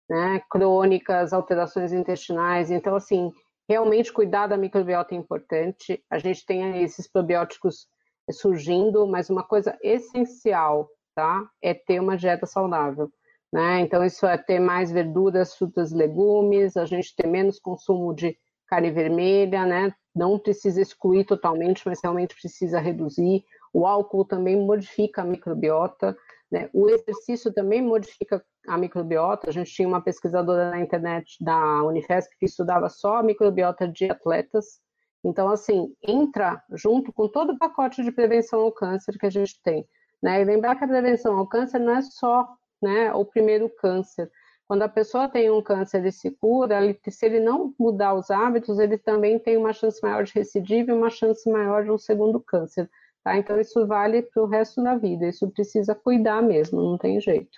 né? 0.10 0.42
Crônicas, 0.50 1.32
alterações 1.34 1.94
intestinais. 1.94 2.72
Então, 2.72 2.96
assim, 2.96 3.32
realmente 3.68 4.12
cuidar 4.12 4.48
da 4.48 4.58
microbiota 4.58 5.14
é 5.14 5.18
importante. 5.18 6.04
A 6.10 6.18
gente 6.18 6.46
tem 6.46 6.82
esses 6.82 7.08
probióticos 7.08 7.88
surgindo, 8.32 9.08
mas 9.08 9.30
uma 9.30 9.44
coisa 9.44 9.78
essencial, 9.82 10.90
tá? 11.16 11.48
É 11.62 11.74
ter 11.74 12.00
uma 12.00 12.18
dieta 12.18 12.46
saudável. 12.46 13.10
Né? 13.52 13.80
Então, 13.80 14.04
isso 14.06 14.26
é 14.28 14.38
ter 14.38 14.60
mais 14.60 14.92
verduras, 14.92 15.56
frutas, 15.56 15.92
legumes, 15.92 16.78
a 16.78 16.86
gente 16.86 17.16
ter 17.16 17.28
menos 17.28 17.60
consumo 17.60 18.14
de 18.14 18.38
carne 18.68 18.92
vermelha, 18.92 19.66
né? 19.66 19.92
Não 20.16 20.38
precisa 20.38 20.80
excluir 20.80 21.26
totalmente, 21.26 21.82
mas 21.86 22.00
realmente 22.04 22.36
precisa 22.36 22.80
reduzir. 22.80 23.44
O 23.74 23.88
álcool 23.88 24.26
também 24.26 24.56
modifica 24.56 25.22
a 25.22 25.26
microbiota, 25.26 26.16
né? 26.52 26.70
O 26.74 26.90
exercício 26.90 27.54
também 27.54 27.82
modifica 27.82 28.44
a 28.68 28.78
microbiota. 28.78 29.50
A 29.50 29.54
gente 29.54 29.72
tinha 29.72 29.88
uma 29.88 30.02
pesquisadora 30.02 30.72
na 30.72 30.80
internet 30.80 31.38
da 31.44 31.84
Unifesp 31.84 32.36
que 32.40 32.46
estudava 32.46 32.90
só 32.90 33.18
a 33.18 33.24
microbiota 33.24 33.88
de 33.88 34.10
atletas, 34.10 34.80
então, 35.24 35.50
assim, 35.50 35.94
entra 36.02 36.62
junto 36.72 37.12
com 37.12 37.28
todo 37.28 37.54
o 37.54 37.58
pacote 37.58 38.04
de 38.04 38.12
prevenção 38.12 38.62
ao 38.62 38.72
câncer 38.72 39.18
que 39.18 39.26
a 39.26 39.30
gente 39.30 39.62
tem. 39.62 39.86
Né? 40.22 40.42
E 40.42 40.46
lembrar 40.46 40.76
que 40.76 40.84
a 40.84 40.88
prevenção 40.88 41.38
ao 41.38 41.48
câncer 41.48 41.80
não 41.80 41.96
é 41.96 42.02
só 42.02 42.48
né, 42.82 43.14
o 43.14 43.26
primeiro 43.26 43.70
câncer. 43.70 44.30
Quando 44.68 44.84
a 44.84 44.90
pessoa 44.90 45.28
tem 45.28 45.50
um 45.50 45.62
câncer 45.64 46.06
e 46.06 46.12
se 46.12 46.32
cura, 46.32 46.82
ele, 46.84 46.98
se 47.10 47.26
ele 47.26 47.40
não 47.40 47.74
mudar 47.78 48.14
os 48.14 48.30
hábitos, 48.30 48.80
ele 48.80 48.98
também 48.98 49.40
tem 49.40 49.58
uma 49.58 49.74
chance 49.74 50.00
maior 50.02 50.24
de 50.24 50.34
recidiva 50.34 50.92
e 50.92 50.94
uma 50.94 51.10
chance 51.10 51.50
maior 51.50 51.84
de 51.84 51.92
um 51.92 51.98
segundo 51.98 52.40
câncer. 52.40 52.90
Tá? 53.24 53.38
Então, 53.38 53.60
isso 53.60 53.86
vale 53.86 54.24
para 54.24 54.44
o 54.44 54.48
resto 54.48 54.82
da 54.84 54.96
vida. 54.96 55.28
Isso 55.28 55.50
precisa 55.52 55.94
cuidar 55.96 56.42
mesmo, 56.42 56.82
não 56.82 56.98
tem 56.98 57.20
jeito. 57.20 57.58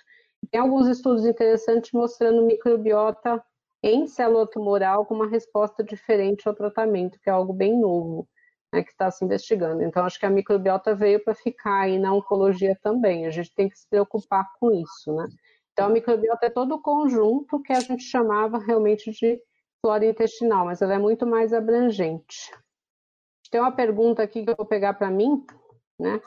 Tem 0.50 0.60
alguns 0.60 0.88
estudos 0.88 1.24
interessantes 1.24 1.92
mostrando 1.92 2.42
microbiota 2.42 3.42
em 3.82 4.06
célula 4.06 4.46
tumoral 4.46 5.06
com 5.06 5.14
uma 5.14 5.28
resposta 5.28 5.82
diferente 5.82 6.48
ao 6.48 6.54
tratamento, 6.54 7.18
que 7.20 7.30
é 7.30 7.32
algo 7.32 7.52
bem 7.52 7.78
novo 7.80 8.28
né, 8.72 8.82
que 8.82 8.90
está 8.90 9.10
se 9.10 9.24
investigando. 9.24 9.82
Então, 9.82 10.04
acho 10.04 10.18
que 10.18 10.26
a 10.26 10.30
microbiota 10.30 10.94
veio 10.94 11.22
para 11.22 11.34
ficar 11.34 11.82
aí 11.82 11.98
na 11.98 12.12
oncologia 12.12 12.76
também. 12.82 13.26
A 13.26 13.30
gente 13.30 13.54
tem 13.54 13.68
que 13.68 13.78
se 13.78 13.88
preocupar 13.88 14.48
com 14.58 14.72
isso, 14.72 15.12
né? 15.14 15.26
Então, 15.72 15.86
a 15.86 15.90
microbiota 15.90 16.46
é 16.46 16.50
todo 16.50 16.74
o 16.74 16.82
conjunto 16.82 17.60
que 17.62 17.72
a 17.72 17.80
gente 17.80 18.02
chamava 18.02 18.58
realmente 18.58 19.10
de 19.10 19.40
flora 19.80 20.06
intestinal, 20.06 20.66
mas 20.66 20.80
ela 20.80 20.94
é 20.94 20.98
muito 20.98 21.26
mais 21.26 21.52
abrangente. 21.52 22.50
Tem 23.52 23.60
uma 23.60 23.70
pergunta 23.70 24.20
aqui 24.20 24.42
que 24.42 24.50
eu 24.50 24.56
vou 24.56 24.66
pegar 24.66 24.94
para 24.94 25.10
mim, 25.10 25.46
né? 25.96 26.20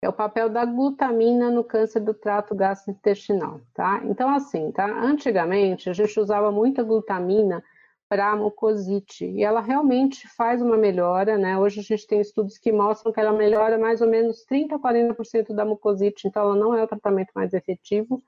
é 0.00 0.08
o 0.08 0.12
papel 0.12 0.48
da 0.48 0.64
glutamina 0.64 1.50
no 1.50 1.64
câncer 1.64 2.00
do 2.00 2.14
trato 2.14 2.54
gastrointestinal, 2.54 3.60
tá? 3.74 4.00
Então, 4.04 4.30
assim, 4.30 4.70
tá? 4.70 4.86
Antigamente, 4.86 5.90
a 5.90 5.92
gente 5.92 6.18
usava 6.20 6.52
muita 6.52 6.82
glutamina 6.84 7.62
para 8.08 8.34
mucosite, 8.36 9.26
e 9.26 9.42
ela 9.42 9.60
realmente 9.60 10.26
faz 10.28 10.62
uma 10.62 10.76
melhora, 10.78 11.36
né? 11.36 11.58
Hoje 11.58 11.80
a 11.80 11.82
gente 11.82 12.06
tem 12.06 12.20
estudos 12.20 12.56
que 12.56 12.72
mostram 12.72 13.12
que 13.12 13.20
ela 13.20 13.32
melhora 13.32 13.76
mais 13.76 14.00
ou 14.00 14.08
menos 14.08 14.44
30 14.44 14.76
a 14.76 14.78
40% 14.78 15.52
da 15.52 15.64
mucosite, 15.64 16.26
então 16.26 16.42
ela 16.42 16.56
não 16.56 16.74
é 16.74 16.82
o 16.82 16.86
tratamento 16.86 17.32
mais 17.34 17.52
efetivo. 17.52 18.22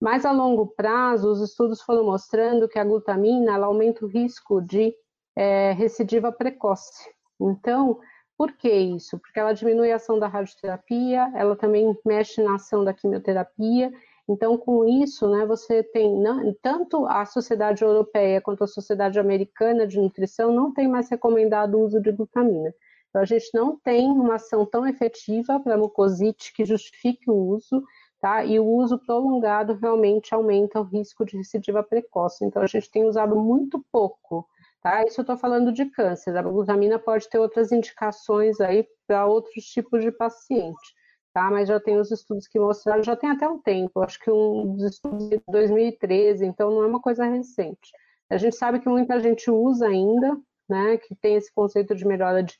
Mas 0.00 0.24
a 0.24 0.32
longo 0.32 0.68
prazo, 0.68 1.30
os 1.30 1.42
estudos 1.42 1.82
foram 1.82 2.04
mostrando 2.04 2.68
que 2.68 2.78
a 2.78 2.84
glutamina 2.84 3.52
ela 3.52 3.66
aumenta 3.66 4.06
o 4.06 4.08
risco 4.08 4.62
de 4.62 4.94
é, 5.36 5.72
recidiva 5.72 6.32
precoce. 6.32 7.10
Então, 7.40 7.98
por 8.36 8.52
que 8.52 8.70
isso? 8.70 9.18
Porque 9.18 9.38
ela 9.38 9.52
diminui 9.52 9.92
a 9.92 9.96
ação 9.96 10.18
da 10.18 10.26
radioterapia, 10.26 11.30
ela 11.34 11.54
também 11.56 11.94
mexe 12.06 12.42
na 12.42 12.54
ação 12.54 12.84
da 12.84 12.94
quimioterapia. 12.94 13.92
Então, 14.28 14.56
com 14.56 14.86
isso, 14.86 15.28
né, 15.28 15.44
você 15.44 15.82
tem 15.82 16.16
não, 16.18 16.54
tanto 16.62 17.04
a 17.06 17.26
sociedade 17.26 17.82
europeia 17.82 18.40
quanto 18.40 18.64
a 18.64 18.66
sociedade 18.66 19.18
americana 19.18 19.86
de 19.86 19.98
nutrição 19.98 20.52
não 20.54 20.72
tem 20.72 20.88
mais 20.88 21.10
recomendado 21.10 21.74
o 21.74 21.84
uso 21.84 22.00
de 22.00 22.12
glutamina. 22.12 22.72
Então, 23.10 23.20
a 23.20 23.24
gente 23.24 23.50
não 23.52 23.76
tem 23.76 24.08
uma 24.08 24.36
ação 24.36 24.64
tão 24.64 24.86
efetiva 24.86 25.58
para 25.60 25.76
mucosite 25.76 26.52
que 26.54 26.64
justifique 26.64 27.28
o 27.28 27.34
uso, 27.34 27.84
tá? 28.20 28.44
E 28.44 28.58
o 28.60 28.64
uso 28.64 28.98
prolongado 28.98 29.74
realmente 29.74 30.32
aumenta 30.32 30.80
o 30.80 30.84
risco 30.84 31.26
de 31.26 31.36
recidiva 31.36 31.82
precoce. 31.82 32.44
Então, 32.44 32.62
a 32.62 32.66
gente 32.66 32.90
tem 32.90 33.04
usado 33.04 33.36
muito 33.36 33.84
pouco 33.92 34.46
Tá? 34.82 35.04
Isso 35.04 35.20
eu 35.20 35.22
estou 35.22 35.36
falando 35.36 35.72
de 35.72 35.84
câncer. 35.86 36.36
A 36.36 36.42
glutamina 36.42 36.98
pode 36.98 37.28
ter 37.28 37.38
outras 37.38 37.70
indicações 37.70 38.60
aí 38.60 38.86
para 39.06 39.26
outros 39.26 39.64
tipos 39.64 40.02
de 40.02 40.10
paciente, 40.10 40.94
tá? 41.34 41.50
Mas 41.50 41.68
já 41.68 41.78
tem 41.78 41.98
os 41.98 42.10
estudos 42.10 42.46
que 42.48 42.58
mostraram, 42.58 43.02
já 43.02 43.14
tem 43.14 43.30
até 43.30 43.46
um 43.46 43.60
tempo, 43.60 44.00
acho 44.00 44.18
que 44.18 44.30
um 44.30 44.74
dos 44.74 44.84
estudos 44.84 45.28
de 45.28 45.40
2013, 45.48 46.46
então 46.46 46.70
não 46.70 46.82
é 46.82 46.86
uma 46.86 47.00
coisa 47.00 47.24
recente. 47.24 47.92
A 48.30 48.38
gente 48.38 48.56
sabe 48.56 48.80
que 48.80 48.88
muita 48.88 49.20
gente 49.20 49.50
usa 49.50 49.86
ainda, 49.86 50.38
né? 50.68 50.96
Que 50.96 51.14
tem 51.16 51.34
esse 51.36 51.52
conceito 51.52 51.94
de 51.94 52.06
melhora 52.06 52.42
de 52.42 52.54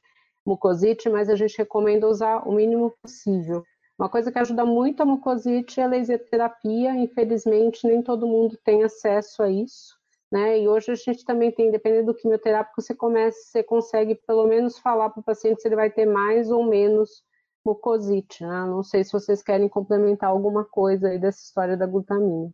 mucosite, 0.45 1.09
mas 1.09 1.29
a 1.31 1.37
gente 1.37 1.57
recomenda 1.57 2.09
usar 2.09 2.47
o 2.47 2.53
mínimo 2.53 2.93
possível. 3.03 3.63
Uma 3.99 4.09
coisa 4.09 4.33
que 4.33 4.39
ajuda 4.39 4.65
muito 4.65 5.03
a 5.03 5.07
mucosite 5.07 5.81
é 5.81 5.85
a 5.85 5.87
laser 5.87 6.27
terapia. 6.29 6.95
Infelizmente, 6.97 7.87
nem 7.87 8.03
todo 8.03 8.27
mundo 8.27 8.59
tem 8.65 8.83
acesso 8.83 9.43
a 9.43 9.51
isso. 9.51 10.00
Né? 10.31 10.61
E 10.61 10.69
hoje 10.69 10.93
a 10.93 10.95
gente 10.95 11.25
também 11.25 11.51
tem, 11.51 11.71
dependendo 11.71 12.07
do 12.07 12.15
quimioterápico, 12.15 12.81
você 12.81 12.95
começa, 12.95 13.39
você 13.39 13.63
consegue 13.63 14.15
pelo 14.15 14.47
menos 14.47 14.79
falar 14.79 15.11
para 15.11 15.21
o 15.21 15.25
paciente 15.25 15.61
se 15.61 15.67
ele 15.67 15.75
vai 15.75 15.91
ter 15.91 16.07
mais 16.07 16.51
ou 16.51 16.65
menos 16.65 17.25
mucosite. 17.65 18.45
Né? 18.45 18.67
Não 18.67 18.83
sei 18.83 19.03
se 19.03 19.13
vocês 19.13 19.43
querem 19.43 19.69
complementar 19.69 20.31
alguma 20.31 20.65
coisa 20.65 21.09
aí 21.09 21.19
dessa 21.19 21.43
história 21.43 21.77
da 21.77 21.87
glutamina. 21.87 22.51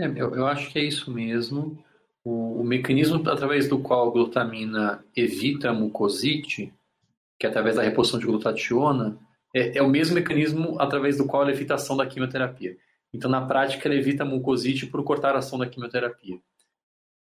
É, 0.00 0.06
eu, 0.06 0.34
eu, 0.34 0.46
acho 0.46 0.70
que 0.72 0.78
é 0.78 0.82
isso 0.82 1.12
mesmo. 1.12 1.78
O, 2.24 2.60
o, 2.60 2.64
mecanismo 2.64 3.22
através 3.28 3.68
do 3.68 3.78
qual 3.78 4.08
a 4.08 4.10
glutamina 4.10 5.04
evita 5.14 5.70
a 5.70 5.74
mucosite, 5.74 6.72
que 7.38 7.46
é 7.46 7.50
através 7.50 7.76
da 7.76 7.82
reposição 7.82 8.18
de 8.18 8.26
glutationa, 8.26 9.18
é, 9.54 9.78
é 9.78 9.82
o 9.82 9.88
mesmo 9.88 10.14
mecanismo 10.14 10.80
através 10.80 11.18
do 11.18 11.26
qual 11.26 11.48
evita 11.48 11.74
a 11.74 11.76
ação 11.76 11.96
da 11.96 12.06
quimioterapia. 12.06 12.76
Então, 13.12 13.30
na 13.30 13.44
prática, 13.44 13.88
ela 13.88 13.96
evita 13.96 14.22
a 14.22 14.26
mucosite 14.26 14.86
por 14.86 15.02
cortar 15.02 15.34
a 15.34 15.38
ação 15.38 15.58
da 15.58 15.68
quimioterapia. 15.68 16.38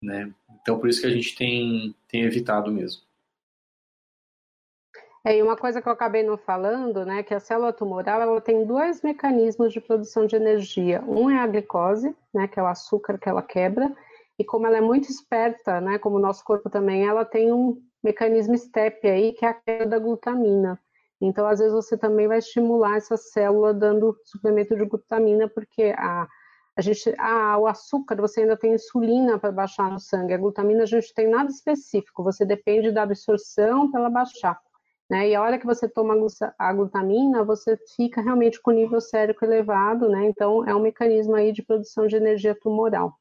Né? 0.02 0.34
Então, 0.62 0.80
por 0.80 0.90
isso 0.90 1.02
que 1.02 1.08
a 1.08 1.12
gente 1.12 1.36
tem, 1.36 1.96
tem 2.08 2.24
evitado 2.24 2.72
mesmo. 2.72 3.02
É, 5.26 5.38
e 5.38 5.42
uma 5.42 5.56
coisa 5.56 5.82
que 5.82 5.88
eu 5.88 5.94
acabei 5.94 6.22
não 6.22 6.38
falando, 6.38 7.06
né, 7.06 7.24
que 7.24 7.34
a 7.34 7.40
célula 7.40 7.72
tumoral 7.72 8.22
ela 8.22 8.42
tem 8.42 8.66
dois 8.66 9.02
mecanismos 9.02 9.72
de 9.72 9.80
produção 9.80 10.26
de 10.26 10.36
energia. 10.36 11.02
Um 11.08 11.30
é 11.30 11.40
a 11.40 11.48
glicose, 11.48 12.14
né, 12.34 12.46
que 12.46 12.60
é 12.60 12.64
o 12.64 12.68
açúcar 12.68 13.18
que 13.18 13.30
ela 13.30 13.42
quebra, 13.42 13.96
e 14.38 14.44
como 14.44 14.68
ela 14.68 14.78
é 14.78 14.82
muito 14.82 15.10
esperta, 15.10 15.80
né, 15.80 15.98
como 15.98 16.18
o 16.18 16.20
nosso 16.20 16.44
corpo 16.44 16.70
também, 16.70 17.08
ela 17.08 17.24
tem 17.24 17.54
um 17.54 17.82
mecanismo 18.04 18.58
STEP 18.58 19.08
aí, 19.08 19.32
que 19.32 19.46
é 19.46 19.50
a 19.50 19.54
queda 19.54 19.86
da 19.86 20.00
glutamina. 20.00 20.78
Então, 21.26 21.48
às 21.48 21.60
vezes, 21.60 21.74
você 21.74 21.98
também 21.98 22.28
vai 22.28 22.40
estimular 22.40 22.98
essa 22.98 23.16
célula 23.16 23.74
dando 23.74 24.18
suplemento 24.26 24.76
de 24.76 24.86
glutamina, 24.86 25.48
porque 25.48 25.94
a, 25.98 26.28
a 26.76 26.82
gente, 26.82 27.16
ah, 27.18 27.58
o 27.58 27.66
açúcar, 27.66 28.18
você 28.18 28.42
ainda 28.42 28.58
tem 28.58 28.74
insulina 28.74 29.40
para 29.40 29.50
baixar 29.50 29.90
no 29.90 30.02
sangue. 30.02 30.34
A 30.34 30.38
glutamina, 30.38 30.84
a 30.84 30.86
gente 30.86 31.14
tem 31.14 31.30
nada 31.30 31.50
específico, 31.50 32.24
você 32.24 32.46
depende 32.46 32.92
da 32.92 33.04
absorção 33.04 33.90
para 33.90 34.02
ela 34.02 34.10
baixar. 34.10 34.60
Né? 35.10 35.30
E 35.30 35.36
a 35.36 35.42
hora 35.42 35.58
que 35.58 35.66
você 35.66 35.88
toma 35.88 36.14
a 36.60 36.74
glutamina, 36.74 37.42
você 37.44 37.78
fica 37.96 38.22
realmente 38.22 38.62
com 38.62 38.72
nível 38.72 39.00
sérico 39.00 39.46
elevado, 39.46 40.10
né? 40.10 40.26
Então, 40.26 40.68
é 40.68 40.76
um 40.76 40.82
mecanismo 40.82 41.36
aí 41.36 41.54
de 41.54 41.64
produção 41.64 42.06
de 42.06 42.18
energia 42.18 42.54
tumoral. 42.54 43.18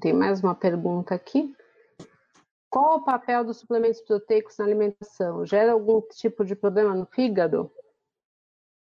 Tem 0.00 0.12
mais 0.12 0.42
uma 0.42 0.54
pergunta 0.54 1.14
aqui. 1.14 1.54
Qual 2.72 2.96
o 2.96 3.04
papel 3.04 3.44
dos 3.44 3.58
suplementos 3.58 4.00
proteicos 4.00 4.56
na 4.56 4.64
alimentação? 4.64 5.44
Gera 5.44 5.72
algum 5.72 6.00
tipo 6.00 6.42
de 6.42 6.56
problema 6.56 6.94
no 6.94 7.04
fígado? 7.04 7.70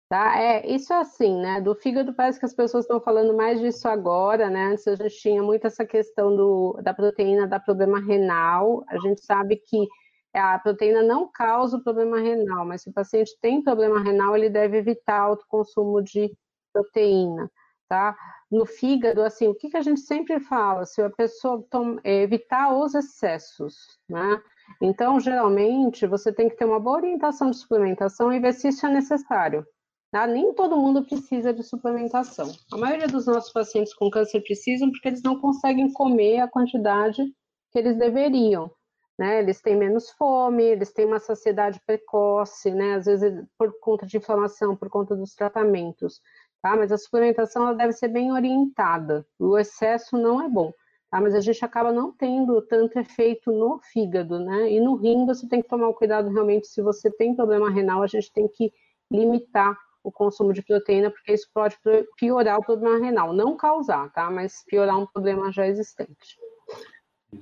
Tá? 0.08 0.40
É, 0.40 0.66
isso 0.66 0.94
é 0.94 1.00
assim, 1.00 1.42
né? 1.42 1.60
Do 1.60 1.76
fígado 1.76 2.14
parece 2.14 2.40
que 2.40 2.46
as 2.46 2.54
pessoas 2.54 2.86
estão 2.86 3.02
falando 3.02 3.36
mais 3.36 3.60
disso 3.60 3.86
agora, 3.90 4.50
né? 4.50 4.68
Antes 4.68 4.88
a 4.88 4.96
gente 4.96 5.18
tinha 5.18 5.44
muito 5.44 5.68
essa 5.68 5.86
questão 5.86 6.34
do, 6.34 6.80
da 6.82 6.94
proteína 6.94 7.46
dar 7.46 7.60
problema 7.60 8.00
renal. 8.00 8.86
A 8.88 8.98
gente 9.00 9.26
sabe 9.26 9.58
que 9.58 9.86
a 10.34 10.58
proteína 10.58 11.04
não 11.04 11.30
causa 11.30 11.76
o 11.76 11.84
problema 11.84 12.18
renal, 12.18 12.66
mas 12.66 12.84
se 12.84 12.90
o 12.90 12.94
paciente 12.94 13.38
tem 13.42 13.62
problema 13.62 14.02
renal, 14.02 14.38
ele 14.38 14.50
deve 14.50 14.78
evitar 14.78 15.20
alto 15.20 15.46
consumo 15.50 16.02
de 16.02 16.32
proteína, 16.72 17.52
tá? 17.90 18.16
No 18.52 18.66
fígado, 18.66 19.22
assim, 19.22 19.48
o 19.48 19.56
que, 19.56 19.70
que 19.70 19.78
a 19.78 19.82
gente 19.82 20.02
sempre 20.02 20.40
fala? 20.40 20.86
Se 20.86 21.02
a 21.02 21.10
pessoa 21.10 21.66
toma, 21.70 22.00
é, 22.04 22.22
evitar 22.22 22.74
os 22.74 22.94
excessos, 22.94 23.76
né? 24.08 24.42
Então, 24.82 25.20
geralmente, 25.20 26.08
você 26.08 26.32
tem 26.32 26.50
que 26.50 26.56
ter 26.56 26.66
uma 26.66 26.80
boa 26.80 26.98
orientação 26.98 27.50
de 27.50 27.58
suplementação 27.58 28.32
e 28.32 28.40
ver 28.40 28.54
se 28.54 28.68
isso 28.70 28.86
é 28.86 28.90
necessário. 28.90 29.66
Tá? 30.12 30.26
Nem 30.26 30.54
todo 30.54 30.78
mundo 30.78 31.06
precisa 31.06 31.54
de 31.54 31.64
suplementação. 31.64 32.52
A 32.72 32.78
maioria 32.78 33.08
dos 33.08 33.26
nossos 33.26 33.52
pacientes 33.52 33.94
com 33.94 34.10
câncer 34.10 34.42
precisam 34.42 34.90
porque 34.92 35.10
eles 35.10 35.22
não 35.24 35.40
conseguem 35.40 35.92
comer 35.92 36.40
a 36.40 36.48
quantidade 36.48 37.24
que 37.72 37.80
eles 37.80 37.98
deveriam 37.98 38.72
né? 39.18 39.40
Eles 39.40 39.62
têm 39.62 39.76
menos 39.76 40.10
fome, 40.12 40.64
eles 40.64 40.92
têm 40.92 41.06
uma 41.06 41.20
saciedade 41.20 41.80
precoce, 41.86 42.72
né? 42.72 42.96
Às 42.96 43.06
vezes 43.06 43.46
por 43.58 43.72
conta 43.80 44.06
de 44.06 44.18
inflamação, 44.18 44.76
por 44.76 44.90
conta 44.90 45.16
dos 45.16 45.34
tratamentos, 45.34 46.22
tá? 46.66 46.76
Mas 46.76 46.92
a 46.92 46.98
suplementação 46.98 47.62
ela 47.62 47.76
deve 47.76 47.94
ser 47.94 48.08
bem 48.08 48.32
orientada. 48.32 49.24
O 49.38 49.56
excesso 49.56 50.18
não 50.18 50.42
é 50.42 50.50
bom, 50.50 50.74
tá? 51.12 51.22
Mas 51.22 51.36
a 51.36 51.40
gente 51.40 51.64
acaba 51.64 51.92
não 51.92 52.12
tendo 52.12 52.60
tanto 52.64 52.98
efeito 52.98 53.52
no 53.52 53.80
fígado, 53.94 54.40
né? 54.40 54.72
E 54.72 54.80
no 54.80 54.96
rim 54.96 55.28
você 55.28 55.48
tem 55.48 55.62
que 55.62 55.70
tomar 55.70 55.94
cuidado 55.94 56.28
realmente 56.32 56.66
se 56.66 56.82
você 56.82 57.12
tem 57.12 57.36
problema 57.36 57.70
renal, 57.70 58.02
a 58.02 58.08
gente 58.08 58.34
tem 58.34 58.48
que 58.48 58.74
limitar 59.12 59.78
o 60.04 60.12
consumo 60.12 60.52
de 60.54 60.64
proteína, 60.64 61.12
porque 61.12 61.34
isso 61.34 61.48
pode 61.54 61.78
piorar 62.18 62.58
o 62.58 62.66
problema 62.66 62.98
renal, 62.98 63.32
não 63.32 63.56
causar, 63.56 64.12
tá? 64.12 64.32
Mas 64.32 64.64
piorar 64.66 64.98
um 64.98 65.06
problema 65.06 65.52
já 65.52 65.68
existente. 65.68 66.40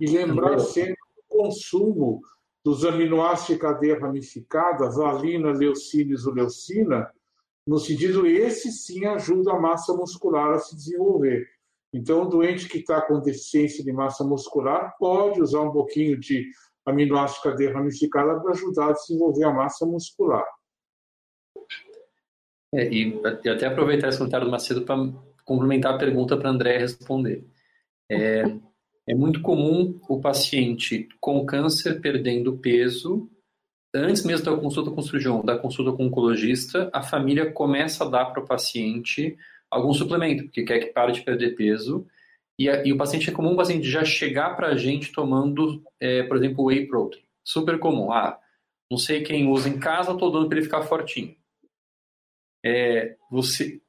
E 0.01 0.05
lembrar 0.05 0.59
sempre 0.59 0.97
consumo 1.29 2.19
dos 2.61 2.83
aminoácidos 2.83 3.55
de 3.55 3.61
cadeia 3.61 3.99
ramificada, 3.99 4.89
valina, 4.89 5.51
leucina 5.51 6.11
e 6.11 6.13
isoleucina, 6.13 7.09
no 7.67 7.77
sentido 7.77 8.25
esse 8.25 8.71
sim 8.71 9.05
ajuda 9.05 9.53
a 9.53 9.59
massa 9.59 9.93
muscular 9.93 10.53
a 10.53 10.59
se 10.59 10.75
desenvolver. 10.75 11.47
Então, 11.93 12.23
o 12.23 12.29
doente 12.29 12.67
que 12.67 12.79
está 12.79 13.01
com 13.01 13.21
deficiência 13.21 13.83
de 13.83 13.93
massa 13.93 14.23
muscular 14.23 14.95
pode 14.97 15.41
usar 15.41 15.61
um 15.61 15.71
pouquinho 15.71 16.19
de 16.19 16.49
aminoácido 16.85 17.37
de 17.37 17.43
cadeia 17.43 17.73
ramificada 17.73 18.39
para 18.39 18.51
ajudar 18.51 18.89
a 18.89 18.93
desenvolver 18.93 19.43
a 19.45 19.53
massa 19.53 19.85
muscular. 19.85 20.45
É, 22.73 22.91
e, 22.91 23.21
e 23.45 23.49
até 23.49 23.67
aproveitar 23.67 24.09
esse 24.09 24.17
comentário 24.17 24.47
do 24.47 24.51
Macedo 24.51 24.81
para 24.81 24.97
complementar 25.45 25.93
a 25.93 25.97
pergunta 25.97 26.35
para 26.35 26.49
André 26.49 26.77
responder. 26.77 27.45
É, 28.11 28.43
é 29.07 29.13
muito 29.13 29.41
comum 29.41 29.99
o 30.09 30.19
paciente 30.19 31.07
com 31.21 31.45
câncer 31.45 32.01
perdendo 32.01 32.57
peso, 32.57 33.29
antes 33.93 34.23
mesmo 34.23 34.45
da 34.45 34.57
consulta 34.57 34.91
com 34.91 34.99
o 34.99 35.03
cirurgião, 35.03 35.43
da 35.43 35.57
consulta 35.57 35.91
com 35.91 36.03
o 36.03 36.07
oncologista, 36.07 36.89
a 36.93 37.01
família 37.01 37.51
começa 37.51 38.03
a 38.03 38.09
dar 38.09 38.25
para 38.25 38.41
o 38.41 38.47
paciente 38.47 39.37
algum 39.69 39.93
suplemento, 39.93 40.43
porque 40.43 40.63
quer 40.63 40.79
que 40.79 40.87
pare 40.87 41.11
de 41.13 41.21
perder 41.21 41.55
peso. 41.55 42.05
E, 42.57 42.65
e 42.67 42.93
o 42.93 42.97
paciente 42.97 43.29
é 43.29 43.33
comum 43.33 43.53
o 43.53 43.57
paciente 43.57 43.89
já 43.89 44.03
chegar 44.03 44.55
para 44.55 44.67
a 44.67 44.77
gente 44.77 45.11
tomando, 45.11 45.83
é, 45.99 46.23
por 46.23 46.37
exemplo, 46.37 46.65
whey 46.65 46.87
protein. 46.87 47.23
Super 47.43 47.79
comum. 47.79 48.11
Ah, 48.11 48.39
não 48.89 48.97
sei 48.97 49.21
quem 49.21 49.47
usa 49.47 49.69
em 49.69 49.79
casa, 49.79 50.11
estou 50.11 50.31
dando 50.31 50.47
para 50.47 50.57
ele 50.57 50.65
ficar 50.65 50.83
fortinho. 50.83 51.35
É, 52.63 53.15
você, 53.29 53.81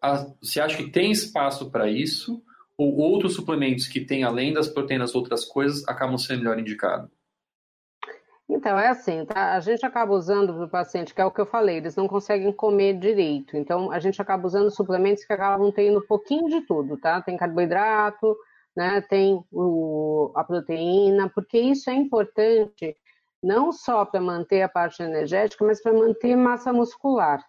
a, 0.00 0.26
você 0.40 0.60
acha 0.60 0.76
que 0.76 0.90
tem 0.90 1.10
espaço 1.10 1.70
para 1.70 1.90
isso? 1.90 2.42
ou 2.76 2.96
outros 2.96 3.34
suplementos 3.34 3.86
que 3.86 4.00
têm 4.00 4.24
além 4.24 4.52
das 4.52 4.68
proteínas 4.68 5.14
outras 5.14 5.44
coisas 5.44 5.86
acabam 5.86 6.18
sendo 6.18 6.40
melhor 6.40 6.58
indicados? 6.58 7.10
Então, 8.54 8.78
é 8.78 8.88
assim, 8.88 9.24
tá? 9.24 9.54
a 9.54 9.60
gente 9.60 9.84
acaba 9.84 10.12
usando 10.12 10.52
para 10.52 10.64
o 10.64 10.68
paciente, 10.68 11.14
que 11.14 11.20
é 11.20 11.24
o 11.24 11.30
que 11.30 11.40
eu 11.40 11.46
falei, 11.46 11.78
eles 11.78 11.96
não 11.96 12.06
conseguem 12.06 12.52
comer 12.52 12.98
direito. 12.98 13.56
Então, 13.56 13.90
a 13.90 13.98
gente 13.98 14.20
acaba 14.20 14.46
usando 14.46 14.70
suplementos 14.70 15.24
que 15.24 15.32
acabam 15.32 15.72
tendo 15.72 16.00
um 16.00 16.06
pouquinho 16.06 16.48
de 16.50 16.60
tudo, 16.60 16.98
tá? 16.98 17.22
Tem 17.22 17.36
carboidrato, 17.36 18.36
né? 18.76 19.00
tem 19.00 19.42
o, 19.50 20.30
a 20.36 20.44
proteína, 20.44 21.30
porque 21.30 21.58
isso 21.58 21.88
é 21.88 21.94
importante 21.94 22.94
não 23.42 23.72
só 23.72 24.04
para 24.04 24.20
manter 24.20 24.60
a 24.60 24.68
parte 24.68 25.02
energética, 25.02 25.64
mas 25.64 25.82
para 25.82 25.94
manter 25.94 26.36
massa 26.36 26.72
muscular, 26.74 27.42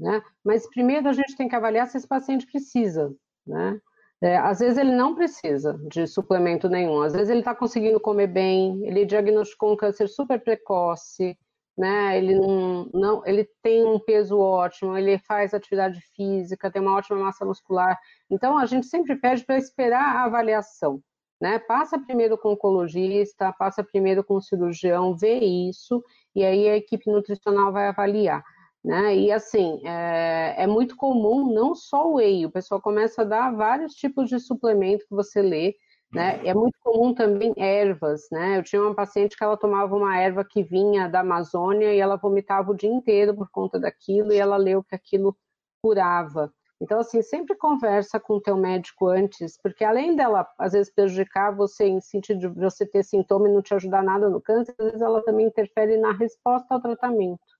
né? 0.00 0.22
Mas 0.42 0.68
primeiro 0.70 1.08
a 1.08 1.12
gente 1.12 1.36
tem 1.36 1.48
que 1.48 1.56
avaliar 1.56 1.88
se 1.88 1.98
esse 1.98 2.06
paciente 2.06 2.46
precisa, 2.46 3.12
né? 3.44 3.78
É, 4.22 4.36
às 4.38 4.60
vezes 4.60 4.78
ele 4.78 4.92
não 4.94 5.14
precisa 5.14 5.78
de 5.88 6.06
suplemento 6.06 6.68
nenhum, 6.68 7.02
às 7.02 7.12
vezes 7.12 7.28
ele 7.30 7.40
está 7.40 7.54
conseguindo 7.54 8.00
comer 8.00 8.28
bem, 8.28 8.84
ele 8.86 9.04
diagnosticou 9.04 9.72
um 9.72 9.76
câncer 9.76 10.08
super 10.08 10.40
precoce, 10.40 11.36
né? 11.76 12.16
Ele 12.16 12.34
não, 12.36 12.88
não, 12.94 13.26
ele 13.26 13.48
tem 13.62 13.84
um 13.84 13.98
peso 13.98 14.38
ótimo, 14.38 14.96
ele 14.96 15.18
faz 15.18 15.52
atividade 15.52 16.00
física, 16.14 16.70
tem 16.70 16.80
uma 16.80 16.96
ótima 16.96 17.18
massa 17.18 17.44
muscular. 17.44 17.98
Então 18.30 18.56
a 18.56 18.64
gente 18.66 18.86
sempre 18.86 19.16
pede 19.16 19.44
para 19.44 19.58
esperar 19.58 20.16
a 20.16 20.24
avaliação, 20.24 21.00
né? 21.40 21.58
Passa 21.58 21.98
primeiro 21.98 22.38
com 22.38 22.50
o 22.50 22.52
oncologista, 22.52 23.52
passa 23.58 23.82
primeiro 23.84 24.24
com 24.24 24.34
o 24.36 24.42
cirurgião, 24.42 25.16
vê 25.16 25.38
isso 25.40 26.02
e 26.34 26.44
aí 26.44 26.68
a 26.68 26.76
equipe 26.76 27.10
nutricional 27.10 27.72
vai 27.72 27.88
avaliar. 27.88 28.42
Né? 28.84 29.16
E 29.16 29.32
assim, 29.32 29.80
é, 29.84 30.62
é, 30.64 30.66
muito 30.66 30.94
comum, 30.94 31.50
não 31.52 31.74
só 31.74 32.06
o 32.06 32.16
whey, 32.16 32.44
o 32.44 32.50
pessoal 32.50 32.82
começa 32.82 33.22
a 33.22 33.24
dar 33.24 33.50
vários 33.54 33.94
tipos 33.94 34.28
de 34.28 34.38
suplemento 34.38 35.06
que 35.08 35.14
você 35.14 35.40
lê, 35.40 35.74
né? 36.12 36.38
É 36.44 36.52
muito 36.54 36.78
comum 36.80 37.14
também 37.14 37.52
ervas, 37.56 38.28
né? 38.30 38.58
Eu 38.58 38.62
tinha 38.62 38.82
uma 38.82 38.94
paciente 38.94 39.36
que 39.36 39.42
ela 39.42 39.56
tomava 39.56 39.96
uma 39.96 40.16
erva 40.18 40.44
que 40.44 40.62
vinha 40.62 41.08
da 41.08 41.20
Amazônia 41.20 41.94
e 41.94 41.98
ela 41.98 42.16
vomitava 42.16 42.70
o 42.72 42.76
dia 42.76 42.90
inteiro 42.90 43.34
por 43.34 43.48
conta 43.50 43.78
daquilo 43.80 44.32
e 44.32 44.36
ela 44.38 44.56
leu 44.56 44.84
que 44.84 44.94
aquilo 44.94 45.36
curava. 45.82 46.52
Então, 46.80 46.98
assim, 46.98 47.22
sempre 47.22 47.56
conversa 47.56 48.20
com 48.20 48.34
o 48.34 48.40
teu 48.40 48.56
médico 48.56 49.08
antes, 49.08 49.58
porque 49.62 49.84
além 49.84 50.14
dela, 50.14 50.46
às 50.58 50.72
vezes, 50.72 50.92
prejudicar 50.92 51.54
você 51.56 51.86
em 51.86 52.00
sentido 52.00 52.40
de 52.40 52.48
você 52.48 52.84
ter 52.84 53.02
sintoma 53.02 53.48
e 53.48 53.52
não 53.52 53.62
te 53.62 53.74
ajudar 53.74 54.02
nada 54.02 54.28
no 54.28 54.40
câncer, 54.40 54.74
às 54.78 54.86
vezes 54.86 55.00
ela 55.00 55.22
também 55.22 55.46
interfere 55.46 55.96
na 55.96 56.12
resposta 56.12 56.74
ao 56.74 56.80
tratamento. 56.80 57.53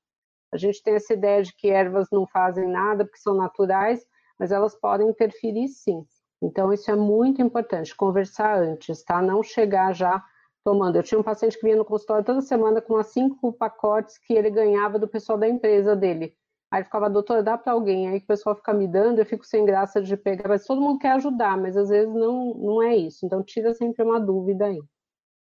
A 0.55 0.57
gente 0.57 0.81
tem 0.85 0.95
essa 0.95 1.13
ideia 1.13 1.43
de 1.43 1.53
que 1.53 1.69
ervas 1.69 2.07
não 2.13 2.29
fazem 2.29 2.69
nada 2.69 3.05
porque 3.05 3.19
são 3.19 3.35
naturais, 3.35 4.07
mas 4.39 4.53
elas 4.53 4.73
podem 4.77 5.09
interferir 5.09 5.67
sim. 5.67 6.07
Então, 6.41 6.73
isso 6.73 6.89
é 6.93 6.95
muito 6.95 7.43
importante, 7.43 7.97
conversar 7.97 8.57
antes, 8.57 9.03
tá? 9.03 9.21
Não 9.21 9.43
chegar 9.43 9.93
já 9.93 10.25
tomando. 10.63 10.95
Eu 10.95 11.03
tinha 11.03 11.19
um 11.19 11.25
paciente 11.25 11.59
que 11.59 11.65
vinha 11.65 11.77
no 11.77 11.85
consultório 11.85 12.25
toda 12.25 12.41
semana 12.41 12.81
com 12.81 12.95
umas 12.95 13.09
cinco 13.09 13.53
pacotes 13.53 14.17
que 14.17 14.33
ele 14.33 14.49
ganhava 14.49 14.97
do 14.97 15.09
pessoal 15.09 15.37
da 15.37 15.49
empresa 15.49 15.97
dele. 15.97 16.37
Aí 16.71 16.79
ele 16.79 16.85
ficava, 16.85 17.11
doutor, 17.11 17.43
dá 17.43 17.59
para 17.59 17.73
alguém. 17.73 18.09
Aí 18.09 18.19
o 18.19 18.27
pessoal 18.27 18.55
fica 18.55 18.73
me 18.73 18.87
dando, 18.87 19.19
eu 19.19 19.27
fico 19.27 19.45
sem 19.45 19.65
graça 19.65 20.01
de 20.01 20.17
pegar. 20.17 20.49
Mas 20.49 20.65
todo 20.65 20.81
mundo 20.81 21.01
quer 21.01 21.15
ajudar, 21.15 21.57
mas 21.57 21.77
às 21.77 21.89
vezes 21.89 22.15
não, 22.15 22.55
não 22.55 22.81
é 22.81 22.95
isso. 22.95 23.27
Então, 23.27 23.43
tira 23.43 23.75
sempre 23.75 24.05
uma 24.05 24.21
dúvida 24.21 24.67
aí. 24.67 24.81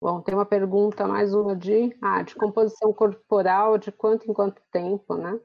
Bom, 0.03 0.21
tem 0.21 0.35
uma 0.35 0.45
pergunta, 0.45 1.07
mais 1.07 1.33
uma 1.33 1.55
de, 1.55 1.97
ah, 2.03 2.23
de 2.25 2.35
composição 2.35 2.93
corporal, 2.93 3.79
de 3.79 3.93
quanto 3.93 4.29
em 4.29 4.35
quanto 4.35 4.61
tempo, 4.73 5.15
né? 5.15 5.39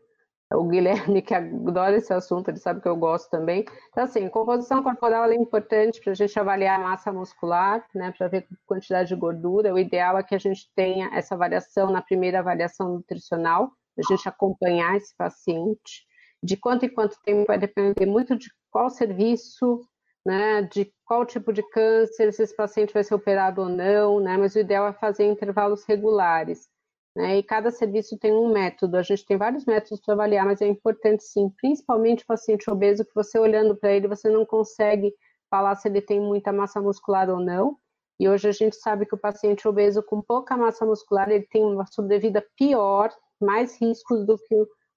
O 0.52 0.64
Guilherme, 0.64 1.22
que 1.22 1.36
adora 1.36 1.96
esse 1.96 2.12
assunto, 2.12 2.50
ele 2.50 2.58
sabe 2.58 2.82
que 2.82 2.88
eu 2.88 2.96
gosto 2.96 3.30
também. 3.30 3.66
Então, 3.90 4.04
assim, 4.04 4.28
composição 4.28 4.82
corporal 4.82 5.26
é 5.26 5.36
importante 5.36 6.02
para 6.02 6.12
a 6.12 6.16
gente 6.16 6.40
avaliar 6.40 6.80
a 6.80 6.84
massa 6.84 7.14
muscular, 7.14 7.86
né, 7.94 8.12
para 8.18 8.28
ver 8.30 8.48
a 8.52 8.56
quantidade 8.66 9.10
de 9.10 9.16
gordura. 9.16 9.72
O 9.72 9.78
ideal 9.78 10.18
é 10.18 10.24
que 10.24 10.34
a 10.34 10.40
gente 10.40 10.72
tenha 10.76 11.12
essa 11.14 11.38
variação 11.38 11.92
na 11.92 12.02
primeira 12.02 12.40
avaliação 12.40 12.96
nutricional, 12.96 13.72
a 13.96 14.02
gente 14.12 14.28
acompanhar 14.28 14.98
esse 14.98 15.16
paciente. 15.16 16.08
De 16.42 16.58
quanto 16.58 16.84
em 16.84 16.90
quanto 16.90 17.16
tempo 17.24 17.46
vai 17.46 17.60
depender 17.60 18.08
muito 18.08 18.36
de 18.36 18.48
qual 18.72 18.90
serviço, 18.90 19.88
né, 20.28 20.62
de 20.64 20.92
qual 21.06 21.26
tipo 21.26 21.54
de 21.54 21.64
câncer, 21.70 22.34
se 22.34 22.44
esse 22.44 22.54
paciente 22.54 22.94
vai 22.94 23.02
ser 23.02 23.16
operado 23.16 23.62
ou 23.62 23.70
não, 23.70 24.20
né, 24.20 24.36
mas 24.36 24.56
o 24.56 24.60
ideal 24.60 24.86
é 24.86 24.92
fazer 24.92 25.24
intervalos 25.24 25.86
regulares. 25.86 26.68
Né, 27.16 27.38
e 27.38 27.44
cada 27.44 27.72
serviço 27.72 28.20
tem 28.20 28.34
um 28.34 28.52
método, 28.52 28.98
a 28.98 29.02
gente 29.04 29.26
tem 29.26 29.38
vários 29.38 29.64
métodos 29.64 30.02
para 30.02 30.16
avaliar, 30.16 30.46
mas 30.46 30.62
é 30.62 30.68
importante 30.68 31.24
sim, 31.24 31.50
principalmente 31.62 32.26
o 32.26 32.28
paciente 32.28 32.70
obeso, 32.70 33.06
que 33.06 33.16
você 33.16 33.40
olhando 33.40 33.74
para 33.74 33.94
ele, 33.94 34.10
você 34.10 34.30
não 34.30 34.46
consegue 34.46 35.14
falar 35.50 35.76
se 35.76 35.88
ele 35.88 36.02
tem 36.02 36.20
muita 36.20 36.52
massa 36.52 36.82
muscular 36.82 37.30
ou 37.30 37.40
não, 37.40 37.78
e 38.20 38.28
hoje 38.28 38.50
a 38.50 38.52
gente 38.52 38.76
sabe 38.76 39.06
que 39.06 39.16
o 39.16 39.18
paciente 39.18 39.66
obeso 39.66 40.04
com 40.04 40.22
pouca 40.22 40.58
massa 40.58 40.86
muscular, 40.86 41.30
ele 41.30 41.48
tem 41.50 41.64
uma 41.64 41.86
sobrevida 41.86 42.46
pior, 42.58 43.10
mais 43.40 43.80
riscos 43.80 44.26
do 44.26 44.38
que 44.38 44.56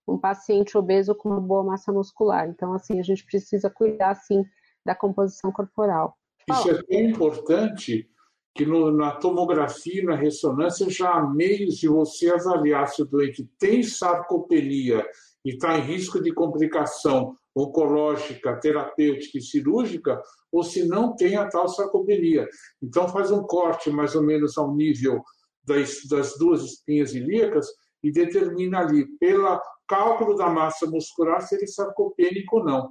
um 0.08 0.18
paciente 0.18 0.76
obeso 0.76 1.14
com 1.14 1.28
uma 1.28 1.40
boa 1.40 1.62
massa 1.62 1.92
muscular. 1.92 2.48
Então, 2.48 2.72
assim, 2.72 2.98
a 2.98 3.02
gente 3.02 3.24
precisa 3.24 3.70
cuidar, 3.70 4.16
sim, 4.16 4.44
da 4.90 4.94
composição 4.94 5.52
corporal. 5.52 6.16
Isso 6.50 6.70
é 6.70 6.82
tão 6.82 7.00
importante 7.00 8.08
que 8.52 8.66
no, 8.66 8.90
na 8.90 9.12
tomografia, 9.12 10.02
na 10.02 10.16
ressonância, 10.16 10.90
já 10.90 11.12
há 11.12 11.26
meios 11.26 11.76
de 11.76 11.86
você 11.86 12.28
avaliar 12.28 12.88
se 12.88 13.02
o 13.02 13.04
doente 13.04 13.48
tem 13.56 13.84
sarcopenia 13.84 15.06
e 15.44 15.50
está 15.50 15.78
em 15.78 15.82
risco 15.82 16.20
de 16.20 16.32
complicação 16.32 17.36
oncológica, 17.56 18.58
terapêutica 18.58 19.38
e 19.38 19.42
cirúrgica, 19.42 20.20
ou 20.50 20.64
se 20.64 20.86
não 20.86 21.14
tem 21.14 21.36
a 21.36 21.48
tal 21.48 21.68
sarcopenia. 21.68 22.48
Então, 22.82 23.08
faz 23.08 23.30
um 23.30 23.42
corte 23.44 23.90
mais 23.90 24.16
ou 24.16 24.22
menos 24.22 24.58
ao 24.58 24.74
nível 24.74 25.22
das, 25.64 26.04
das 26.08 26.36
duas 26.36 26.64
espinhas 26.64 27.14
ilíacas 27.14 27.68
e 28.02 28.10
determina 28.10 28.80
ali, 28.80 29.06
pelo 29.18 29.60
cálculo 29.86 30.34
da 30.34 30.48
massa 30.48 30.86
muscular, 30.86 31.40
se 31.42 31.54
ele 31.54 31.64
é 31.64 31.68
sarcopênico 31.68 32.58
ou 32.58 32.64
não. 32.64 32.90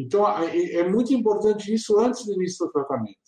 Então, 0.00 0.26
é, 0.42 0.76
é 0.76 0.88
muito 0.88 1.12
importante 1.12 1.72
isso 1.72 1.98
antes 1.98 2.24
do 2.24 2.32
início 2.34 2.66
do 2.66 2.72
tratamento. 2.72 3.18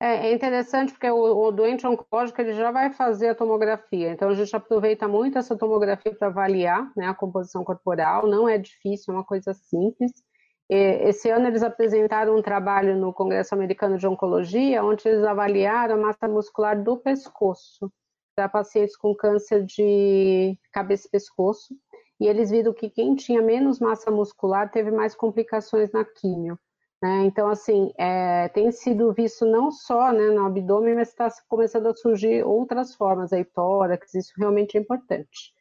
É, 0.00 0.28
é 0.28 0.32
interessante 0.32 0.92
porque 0.92 1.10
o, 1.10 1.50
doente 1.50 1.84
oncológico 1.84 2.40
ele 2.40 2.52
já 2.52 2.70
vai 2.70 2.92
fazer 2.92 3.30
a 3.30 3.34
tomografia, 3.34 4.12
então 4.12 4.28
a 4.28 4.34
gente 4.34 4.54
aproveita 4.54 5.08
muito 5.08 5.38
essa 5.38 5.56
tomografia 5.56 6.14
para 6.14 6.28
avaliar 6.28 6.88
né, 6.96 7.06
a 7.08 7.14
composição 7.14 7.64
corporal, 7.64 8.28
não 8.28 8.48
é 8.48 8.56
difícil, 8.58 9.12
é 9.12 9.16
uma 9.16 9.24
coisa 9.24 9.52
simples. 9.52 10.12
Esse 10.70 11.30
ano 11.30 11.46
eles 11.46 11.62
apresentaram 11.62 12.36
um 12.36 12.42
trabalho 12.42 12.94
no 12.94 13.12
Congresso 13.12 13.54
Americano 13.54 13.96
de 13.96 14.06
Oncologia, 14.06 14.84
onde 14.84 15.08
eles 15.08 15.24
avaliaram 15.24 15.94
a 15.94 15.98
massa 15.98 16.28
muscular 16.28 16.80
do 16.80 16.98
pescoço 16.98 17.90
para 18.36 18.50
pacientes 18.50 18.94
com 18.94 19.14
câncer 19.16 19.64
de 19.64 20.56
cabeça 20.70 21.08
e 21.08 21.10
pescoço, 21.10 21.74
e 22.20 22.26
eles 22.26 22.50
viram 22.50 22.72
que 22.72 22.90
quem 22.90 23.14
tinha 23.14 23.40
menos 23.40 23.78
massa 23.78 24.10
muscular 24.10 24.70
teve 24.70 24.90
mais 24.90 25.14
complicações 25.14 25.92
na 25.92 26.04
químio. 26.04 26.58
Né? 27.00 27.24
Então, 27.26 27.48
assim, 27.48 27.92
é, 27.96 28.48
tem 28.48 28.72
sido 28.72 29.12
visto 29.12 29.46
não 29.46 29.70
só 29.70 30.12
né, 30.12 30.30
no 30.30 30.44
abdômen, 30.44 30.96
mas 30.96 31.08
está 31.08 31.28
começando 31.48 31.86
a 31.86 31.94
surgir 31.94 32.44
outras 32.44 32.94
formas, 32.94 33.32
aí 33.32 33.44
tórax, 33.44 34.14
isso 34.14 34.32
realmente 34.36 34.76
é 34.76 34.80
importante. 34.80 35.54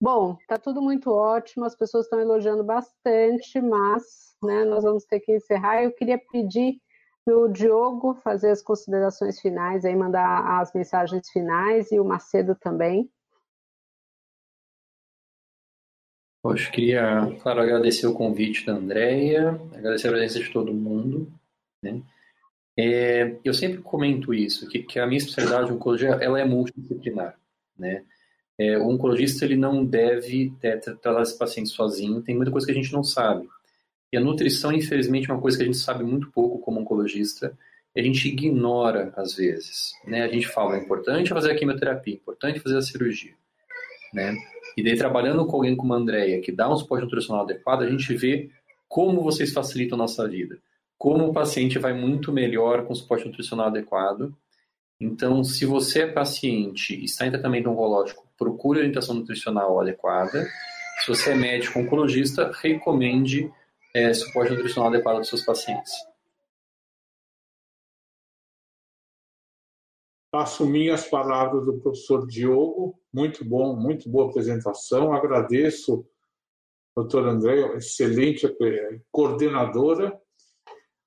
Bom, 0.00 0.36
está 0.40 0.56
tudo 0.56 0.80
muito 0.80 1.10
ótimo, 1.10 1.64
as 1.64 1.76
pessoas 1.76 2.06
estão 2.06 2.20
elogiando 2.20 2.64
bastante, 2.64 3.60
mas 3.60 4.36
né, 4.42 4.64
nós 4.64 4.84
vamos 4.84 5.04
ter 5.04 5.20
que 5.20 5.34
encerrar. 5.34 5.82
Eu 5.82 5.92
queria 5.92 6.18
pedir 6.18 6.80
o 7.26 7.48
Diogo 7.48 8.14
fazer 8.14 8.50
as 8.50 8.62
considerações 8.62 9.40
finais, 9.40 9.84
aí 9.84 9.94
mandar 9.94 10.60
as 10.60 10.72
mensagens 10.72 11.28
finais 11.30 11.92
e 11.92 12.00
o 12.00 12.04
Macedo 12.04 12.54
também. 12.54 13.10
Poxa, 16.42 16.70
queria, 16.70 17.36
claro, 17.42 17.60
agradecer 17.60 18.06
o 18.06 18.14
convite 18.14 18.64
da 18.64 18.72
Andrea, 18.72 19.60
agradecer 19.74 20.08
a 20.08 20.12
presença 20.12 20.40
de 20.40 20.50
todo 20.50 20.72
mundo. 20.72 21.30
Né? 21.82 22.02
É, 22.78 23.36
eu 23.44 23.52
sempre 23.52 23.82
comento 23.82 24.32
isso, 24.32 24.66
que, 24.68 24.82
que 24.82 24.98
a 24.98 25.06
minha 25.06 25.18
especialidade 25.18 25.66
de 25.66 25.72
oncologia 25.74 26.10
ela 26.20 26.40
é 26.40 26.44
multidisciplinar. 26.44 27.38
Né? 27.78 28.04
É, 28.58 28.78
o 28.78 28.88
oncologista 28.88 29.44
ele 29.44 29.56
não 29.56 29.84
deve 29.84 30.52
tratar 30.60 31.22
esse 31.22 31.36
paciente 31.36 31.68
sozinho, 31.70 32.22
tem 32.22 32.36
muita 32.36 32.50
coisa 32.50 32.66
que 32.66 32.72
a 32.72 32.76
gente 32.76 32.92
não 32.92 33.04
sabe. 33.04 33.46
E 34.12 34.16
a 34.16 34.20
nutrição, 34.20 34.72
infelizmente, 34.72 35.30
é 35.30 35.34
uma 35.34 35.42
coisa 35.42 35.58
que 35.58 35.62
a 35.62 35.66
gente 35.66 35.78
sabe 35.78 36.02
muito 36.04 36.30
pouco 36.30 36.58
como 36.58 36.80
oncologista, 36.80 37.56
a 37.96 38.00
gente 38.00 38.28
ignora 38.28 39.12
às 39.16 39.34
vezes. 39.34 39.92
Né? 40.06 40.22
A 40.22 40.28
gente 40.28 40.48
fala, 40.48 40.76
é 40.76 40.80
importante 40.80 41.30
fazer 41.30 41.52
a 41.52 41.54
quimioterapia, 41.54 42.14
é 42.14 42.16
importante 42.16 42.60
fazer 42.60 42.78
a 42.78 42.82
cirurgia. 42.82 43.34
Né? 44.12 44.34
E 44.76 44.82
daí, 44.82 44.96
trabalhando 44.96 45.46
com 45.46 45.56
alguém 45.56 45.76
como 45.76 45.94
a 45.94 45.96
Andrea, 45.96 46.40
que 46.40 46.52
dá 46.52 46.70
um 46.70 46.76
suporte 46.76 47.04
nutricional 47.04 47.44
adequado, 47.44 47.82
a 47.82 47.90
gente 47.90 48.14
vê 48.14 48.50
como 48.88 49.22
vocês 49.22 49.52
facilitam 49.52 49.96
a 49.96 50.02
nossa 50.02 50.26
vida. 50.28 50.58
Como 50.98 51.28
o 51.28 51.32
paciente 51.32 51.78
vai 51.78 51.92
muito 51.92 52.32
melhor 52.32 52.84
com 52.84 52.94
suporte 52.94 53.26
nutricional 53.26 53.68
adequado. 53.68 54.34
Então, 55.00 55.42
se 55.42 55.64
você 55.64 56.02
é 56.02 56.06
paciente 56.06 56.94
e 56.94 57.04
está 57.04 57.26
em 57.26 57.30
tratamento 57.30 57.70
oncológico, 57.70 58.26
procure 58.36 58.80
orientação 58.80 59.14
nutricional 59.14 59.80
adequada. 59.80 60.46
Se 61.00 61.08
você 61.08 61.30
é 61.30 61.34
médico 61.34 61.78
oncologista, 61.78 62.50
recomende 62.60 63.50
é, 63.94 64.12
suporte 64.12 64.52
nutricional 64.52 64.90
adequado 64.90 65.18
dos 65.18 65.28
seus 65.28 65.44
pacientes. 65.44 65.92
Assumi 70.32 70.88
as 70.90 71.08
palavras 71.08 71.64
do 71.64 71.80
professor 71.80 72.24
Diogo, 72.24 72.96
muito 73.12 73.44
bom, 73.44 73.74
muito 73.74 74.08
boa 74.08 74.30
apresentação. 74.30 75.12
Agradeço, 75.12 76.06
doutor 76.96 77.26
André, 77.26 77.76
excelente 77.76 78.48
coordenadora. 79.10 80.16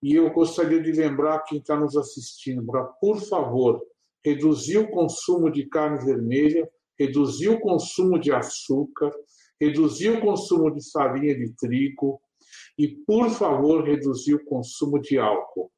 E 0.01 0.15
eu 0.15 0.29
gostaria 0.31 0.81
de 0.81 0.91
lembrar 0.91 1.39
quem 1.43 1.59
está 1.59 1.79
nos 1.79 1.95
assistindo 1.95 2.65
para, 2.65 2.83
por 2.83 3.17
favor, 3.21 3.81
reduzir 4.25 4.79
o 4.79 4.91
consumo 4.91 5.49
de 5.49 5.67
carne 5.67 6.03
vermelha, 6.03 6.69
reduzir 6.99 7.47
o 7.47 7.61
consumo 7.61 8.19
de 8.19 8.33
açúcar, 8.33 9.09
reduzir 9.59 10.09
o 10.09 10.19
consumo 10.19 10.69
de 10.69 10.81
farinha 10.91 11.33
de 11.33 11.55
trigo 11.55 12.19
e, 12.77 12.89
por 12.89 13.29
favor, 13.29 13.85
reduzir 13.85 14.35
o 14.35 14.43
consumo 14.43 14.99
de 14.99 15.17
álcool. 15.17 15.71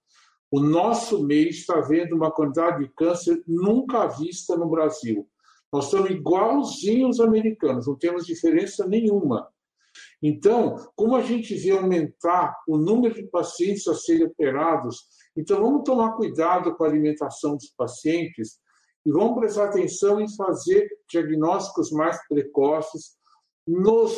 O 0.56 0.62
nosso 0.62 1.22
meio 1.22 1.50
está 1.50 1.82
vendo 1.82 2.15
uma 2.15 2.32
quantidade 2.32 2.80
de 2.80 2.94
câncer 2.94 3.44
nunca 3.46 4.08
vista 4.08 4.56
no 4.56 4.70
Brasil. 4.70 5.28
Nós 5.70 5.88
estamos 5.88 6.10
igualzinhos 6.10 7.20
os 7.20 7.26
americanos, 7.26 7.88
não 7.88 7.98
temos 7.98 8.26
diferença 8.26 8.88
nenhuma. 8.88 9.50
Então, 10.24 10.78
como 10.96 11.18
a 11.18 11.22
gente 11.22 11.54
vê 11.56 11.72
aumentar 11.72 12.56
o 12.70 12.78
número 12.78 13.15
de 13.15 13.28
pacientes 13.28 13.86
a 13.89 13.96
serem 13.96 14.28
operados, 14.28 15.02
então 15.36 15.60
vamos 15.60 15.84
tomar 15.84 16.13
cuidado 16.13 16.74
com 16.74 16.86
a 16.86 16.88
alimentação 16.88 17.58
dos 17.58 17.74
pacientes 17.76 18.58
e 19.06 19.12
vamos 19.12 19.38
prestar 19.38 19.65
atenção 19.65 20.22
em 20.22 20.36
fazer 20.38 20.88
diagnósticos 21.10 21.91
mais 21.91 22.18
precoces 22.30 23.18
nos 23.68 24.15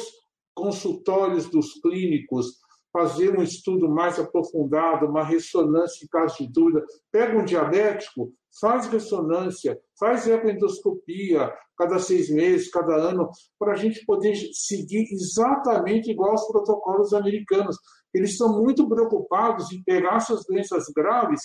consultórios 0.54 1.50
dos 1.50 1.73
clínicos, 1.82 2.60
fazer 2.97 3.38
um 3.38 3.43
estudo 3.43 3.88
mais 3.88 4.17
aprofundado, 4.17 5.05
uma 5.05 5.23
ressonância 5.23 6.03
em 6.03 6.07
caso 6.07 6.38
de 6.39 6.51
dúvida. 6.51 6.83
Pega 7.12 7.38
um 7.38 7.45
diabético, 7.45 8.33
faz 8.60 8.88
ressonância, 8.88 9.79
faz 9.99 10.27
ecoendoscopia 10.27 11.53
cada 11.77 11.99
seis 11.99 12.27
meses, 12.27 12.71
cada 12.71 12.95
ano, 12.95 13.29
para 13.60 13.73
a 13.73 13.75
gente 13.75 14.03
poder 14.03 14.36
seguir 14.51 15.07
exatamente 15.12 16.10
igual 16.10 16.31
aos 16.31 16.47
protocolos 16.47 17.13
americanos. 17.13 17.77
Eles 18.12 18.31
estão 18.31 18.57
muito 18.57 18.89
preocupados 18.89 19.71
em 19.71 19.83
pegar 19.83 20.15
essas 20.15 20.43
doenças 20.47 20.86
graves 20.95 21.41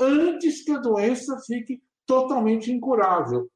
antes 0.00 0.64
que 0.64 0.72
a 0.72 0.78
doença 0.78 1.38
fique 1.46 1.80
totalmente 2.04 2.72
incurável. 2.72 3.48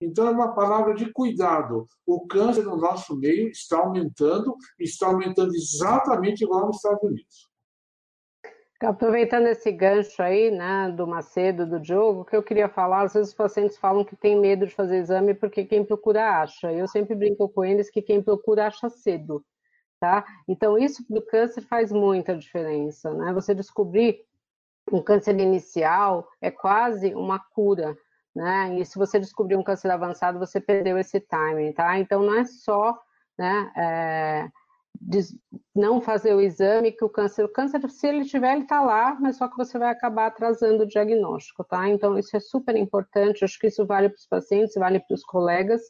Então, 0.00 0.28
é 0.28 0.30
uma 0.30 0.54
palavra 0.54 0.94
de 0.94 1.10
cuidado. 1.12 1.86
O 2.04 2.26
câncer 2.26 2.64
no 2.64 2.76
nosso 2.76 3.16
meio 3.16 3.48
está 3.48 3.78
aumentando, 3.78 4.54
está 4.78 5.06
aumentando 5.06 5.54
exatamente 5.54 6.44
igual 6.44 6.66
nos 6.66 6.76
Estados 6.76 7.02
Unidos. 7.02 7.50
Aproveitando 8.78 9.46
esse 9.46 9.72
gancho 9.72 10.22
aí, 10.22 10.50
né, 10.50 10.92
do 10.94 11.06
Macedo, 11.06 11.66
do 11.66 11.80
Diogo, 11.80 12.26
que 12.26 12.36
eu 12.36 12.42
queria 12.42 12.68
falar, 12.68 13.04
às 13.04 13.14
vezes 13.14 13.30
os 13.30 13.34
pacientes 13.34 13.78
falam 13.78 14.04
que 14.04 14.14
tem 14.14 14.38
medo 14.38 14.66
de 14.66 14.74
fazer 14.74 14.98
exame 14.98 15.32
porque 15.32 15.64
quem 15.64 15.82
procura 15.82 16.42
acha. 16.42 16.70
Eu 16.70 16.86
sempre 16.86 17.14
brinco 17.14 17.48
com 17.48 17.64
eles 17.64 17.88
que 17.88 18.02
quem 18.02 18.22
procura 18.22 18.66
acha 18.66 18.90
cedo, 18.90 19.42
tá? 19.98 20.26
Então 20.46 20.76
isso 20.76 21.02
do 21.08 21.22
câncer 21.22 21.62
faz 21.62 21.90
muita 21.90 22.36
diferença, 22.36 23.14
né? 23.14 23.32
Você 23.32 23.54
descobrir 23.54 24.26
um 24.92 25.00
câncer 25.02 25.40
inicial 25.40 26.28
é 26.38 26.50
quase 26.50 27.14
uma 27.14 27.38
cura, 27.38 27.96
né? 28.36 28.78
E 28.78 28.84
se 28.84 28.98
você 28.98 29.18
descobrir 29.18 29.56
um 29.56 29.62
câncer 29.62 29.90
avançado, 29.90 30.38
você 30.38 30.60
perdeu 30.60 30.98
esse 30.98 31.18
timing, 31.18 31.72
tá? 31.72 31.98
Então 31.98 32.22
não 32.22 32.34
é 32.38 32.44
só, 32.44 32.94
né, 33.38 33.72
é, 33.74 34.48
não 35.74 36.02
fazer 36.02 36.34
o 36.34 36.40
exame 36.40 36.92
que 36.92 37.04
o 37.04 37.08
câncer, 37.08 37.44
o 37.44 37.48
câncer, 37.48 37.88
se 37.90 38.06
ele 38.06 38.26
tiver, 38.26 38.52
ele 38.52 38.64
está 38.64 38.82
lá, 38.82 39.16
mas 39.18 39.38
só 39.38 39.48
que 39.48 39.56
você 39.56 39.78
vai 39.78 39.88
acabar 39.90 40.26
atrasando 40.26 40.82
o 40.82 40.86
diagnóstico, 40.86 41.64
tá? 41.64 41.88
Então 41.88 42.18
isso 42.18 42.36
é 42.36 42.40
super 42.40 42.76
importante, 42.76 43.42
acho 43.42 43.58
que 43.58 43.68
isso 43.68 43.86
vale 43.86 44.10
para 44.10 44.18
os 44.18 44.26
pacientes, 44.26 44.74
vale 44.74 45.00
para 45.00 45.14
os 45.14 45.22
colegas, 45.22 45.80